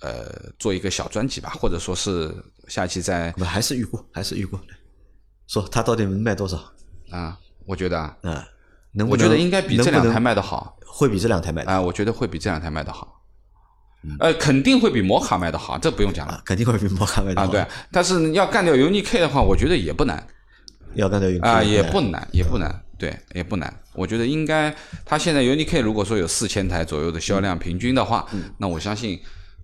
[0.00, 2.34] 呃做一个小专辑吧，或者说是
[2.66, 4.58] 下期再不还是预估，还是预估，
[5.46, 6.56] 说它到底能卖多少？
[7.10, 7.38] 啊，
[7.70, 8.34] 我觉得啊，嗯，
[8.92, 10.76] 能能我觉得应该比这两台卖的好。
[10.84, 13.22] 会比这两台卖的啊，我觉得会比这两台卖的好，
[14.18, 16.34] 呃，肯定会比摩卡卖的好，这不用讲了。
[16.34, 20.26] 啊，肯定会比摩卡卖的啊，好对，但是要干掉 UNI K 的话，我觉得也不难。
[20.94, 23.72] 要干掉有啊，也不难，也不难，对，也不难。
[23.94, 24.74] 我觉得应该，
[25.06, 28.26] 它现在 UNI K 如果说有四千台左右的销量平均的话，
[28.58, 29.18] 那我相信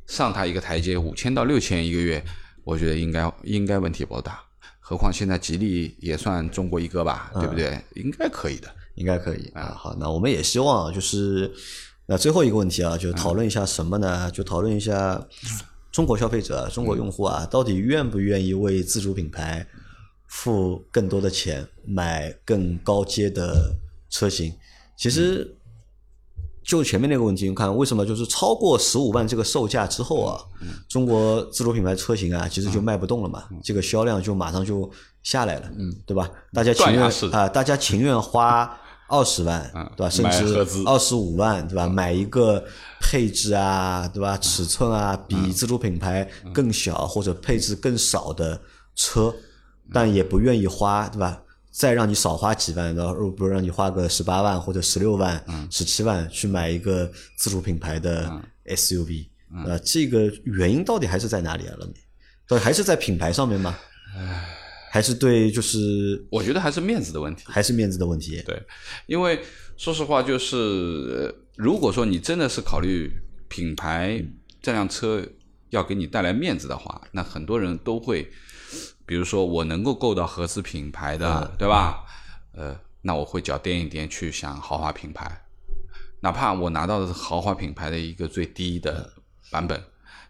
[0.06, 2.24] 上它一个台阶五千到六千一个月，
[2.64, 4.40] 我觉得应该应该问题不大。
[4.88, 7.82] 何况现在吉利也算中国一哥吧，对不对？
[7.96, 8.72] 应该可以的。
[8.94, 9.74] 应该可以啊。
[9.76, 11.52] 好，那我们也希望就是
[12.06, 14.30] 那最后一个问题啊，就讨论一下什么呢？
[14.30, 15.26] 就讨论一下
[15.90, 19.66] 中国消费者、中国用户啊，到底愿不愿意为自主品牌
[20.28, 23.74] 付更多的钱买更高阶的
[24.08, 24.54] 车型？
[24.96, 25.55] 其实。
[26.66, 30.40] 就前面那个问题，你看为什么就是超过十五万这个售价之后啊，
[30.88, 34.90] 中国自主品牌车型啊，其实就卖不动了嘛，这个销量就马上就
[35.22, 36.28] 下来了，嗯对吧？
[36.52, 38.76] 大家情愿啊，大家情愿花
[39.08, 39.62] 二十万，
[39.96, 40.10] 对吧？
[40.10, 41.86] 甚至二十五万，对吧？
[41.86, 42.64] 买一个
[43.00, 44.36] 配置啊，对吧？
[44.38, 48.60] 尺寸啊，比自主品牌更小或者配置更少的
[48.96, 49.32] 车，
[49.92, 51.40] 但也不愿意花，对吧？
[51.76, 59.26] 再让你少花几万，然后不如让你花个十八万或者十六万、十七万去买一个自主品牌的 SUV，
[59.66, 61.76] 呃，这个原因到底还是在哪里啊？
[61.78, 61.92] 老李，
[62.48, 63.78] 到底还是在品牌上面吗？
[64.90, 67.44] 还是对就是我觉得还是面子的问题。
[67.46, 68.42] 还是面子的问题？
[68.46, 68.58] 对，
[69.04, 69.38] 因为
[69.76, 73.10] 说实话，就是呃如果说你真的是考虑
[73.48, 74.24] 品牌
[74.62, 75.22] 这辆车
[75.68, 78.30] 要给你带来面子的话，那很多人都会，
[79.06, 82.04] 比如说我能够购到合资品牌的，对吧？
[82.52, 85.46] 呃，那我会脚垫一点去想豪华品牌，
[86.20, 89.12] 哪怕我拿到的是豪华品牌的一个最低的
[89.50, 89.80] 版本，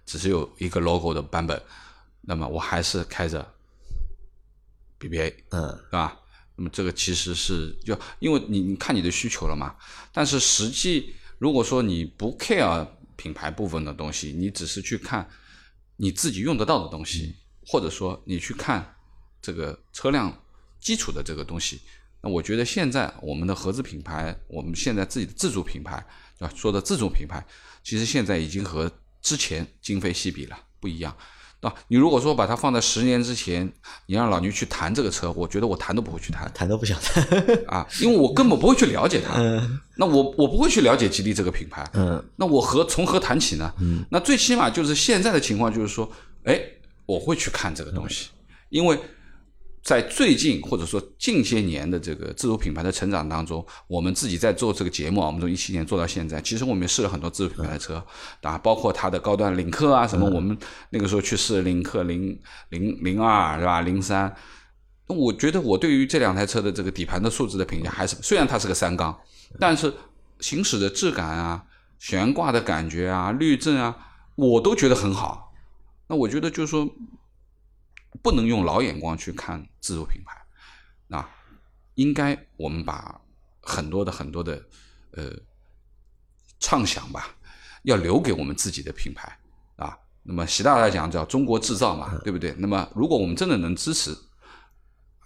[0.04, 1.60] 只是有一个 logo 的版本，
[2.20, 3.46] 那么我还是开着
[5.00, 6.18] BBA，嗯，对吧？
[6.56, 9.74] 那么这个其实是就因为你你看你的需求了嘛，
[10.12, 15.28] 但是实际如果说你不 care 品牌部分的东西，你只是去看
[15.96, 17.36] 你自己用得到的东西，
[17.66, 18.94] 或者说你去看
[19.42, 20.32] 这个车辆
[20.80, 21.80] 基础的这个东西，
[22.22, 26.04] 那我觉得现在我们的合资品牌，我们现在自己的自主品牌，
[26.38, 26.54] 对吧？
[26.56, 27.44] 说的自主品牌，
[27.82, 28.90] 其实现在已经和
[29.20, 31.14] 之前今非昔比了，不一样。
[31.62, 33.66] 啊，你如果说把它放在十年之前，
[34.04, 37.24] 你让老牛去谈这个车，我觉得我谈都不会去谈谈都不想谈。
[37.66, 39.34] 啊，因为我根本不会去了解它。
[39.40, 41.82] 嗯那我我不会去了解吉利这个品牌。
[41.94, 43.72] 嗯那我何从何谈起呢？
[43.80, 46.08] 嗯那最起码就是现在的情况，就是说，
[46.44, 46.60] 哎，
[47.06, 48.28] 我会去看这个东西，
[48.68, 48.98] 因为
[49.82, 58.04] 在最近或者说近些年的这个自主品牌的成长当中，我们自己在做这个节目啊，我们从一七年做到现在，其实我们也试了很多自主品牌的车
[58.42, 60.58] 啊，包括它的高端领克啊什么，我们
[60.90, 62.36] 那个时候去试领克零
[62.70, 63.80] 零零二是吧？
[63.82, 64.34] 零三。
[65.06, 69.16] 那我觉得我对于这两台车的这个底盘的素质的评价还是，虽然它是个三缸，
[69.60, 69.94] 但是
[70.40, 71.62] 行驶的质感啊、
[72.00, 73.96] 悬挂的感觉啊、滤震啊，
[74.34, 75.45] 我都觉得很好。
[76.06, 76.88] 那我觉得就是说，
[78.22, 81.28] 不能用老眼光去看自主品牌，啊，
[81.94, 83.20] 应该我们把
[83.60, 84.62] 很多的很多的
[85.12, 85.32] 呃
[86.60, 87.36] 畅想吧，
[87.82, 89.38] 要留给我们自己的品牌
[89.76, 89.98] 啊。
[90.22, 92.54] 那么习大大讲叫中国制造嘛，对不对？
[92.58, 94.16] 那么如果我们真的能支持，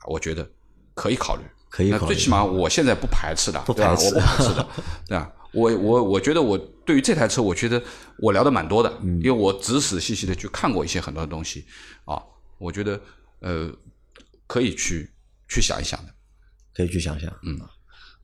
[0.06, 0.50] 我觉得
[0.94, 1.42] 可以考虑。
[1.68, 4.68] 可以考虑那最起码我现在不排斥的，对吧不排斥我不排斥的，
[5.06, 5.32] 对吧？
[5.52, 6.58] 我我我觉得我
[6.90, 7.80] 对于这台车，我觉得
[8.18, 11.64] 我聊的蛮多的，嗯因为我仔仔细细的去看过一些很多的东西
[12.04, 12.20] 啊，
[12.58, 13.00] 我觉得
[13.38, 13.70] 呃
[14.48, 15.08] 可以去
[15.48, 16.12] 去想一想的。
[16.74, 17.30] 可以去想想。
[17.44, 17.56] 嗯，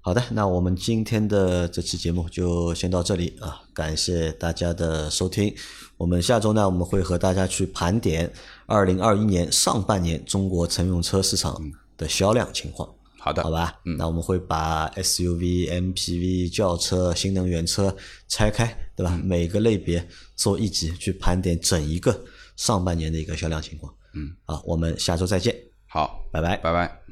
[0.01, 5.55] 好的，那我们今天的这期节目就先到这里啊，感谢大家的收听。
[5.97, 8.33] 我们下周呢，我们会和大家去盘点
[8.67, 11.57] 二零二一年上半年中国乘用车市场
[11.97, 12.96] 的销量情况。
[13.27, 17.95] 好的，好吧，那我们会把 SUV、MPV、轿车、新能源车
[18.29, 19.21] 拆开，对吧？
[19.25, 20.07] 每个类别
[20.37, 22.25] 做一集去盘点整一个
[22.55, 23.93] 上半年的一个销量情况。
[24.15, 25.53] 嗯，好，我们下周再见，
[25.89, 26.57] 好，拜拜。
[26.59, 27.06] 拜拜。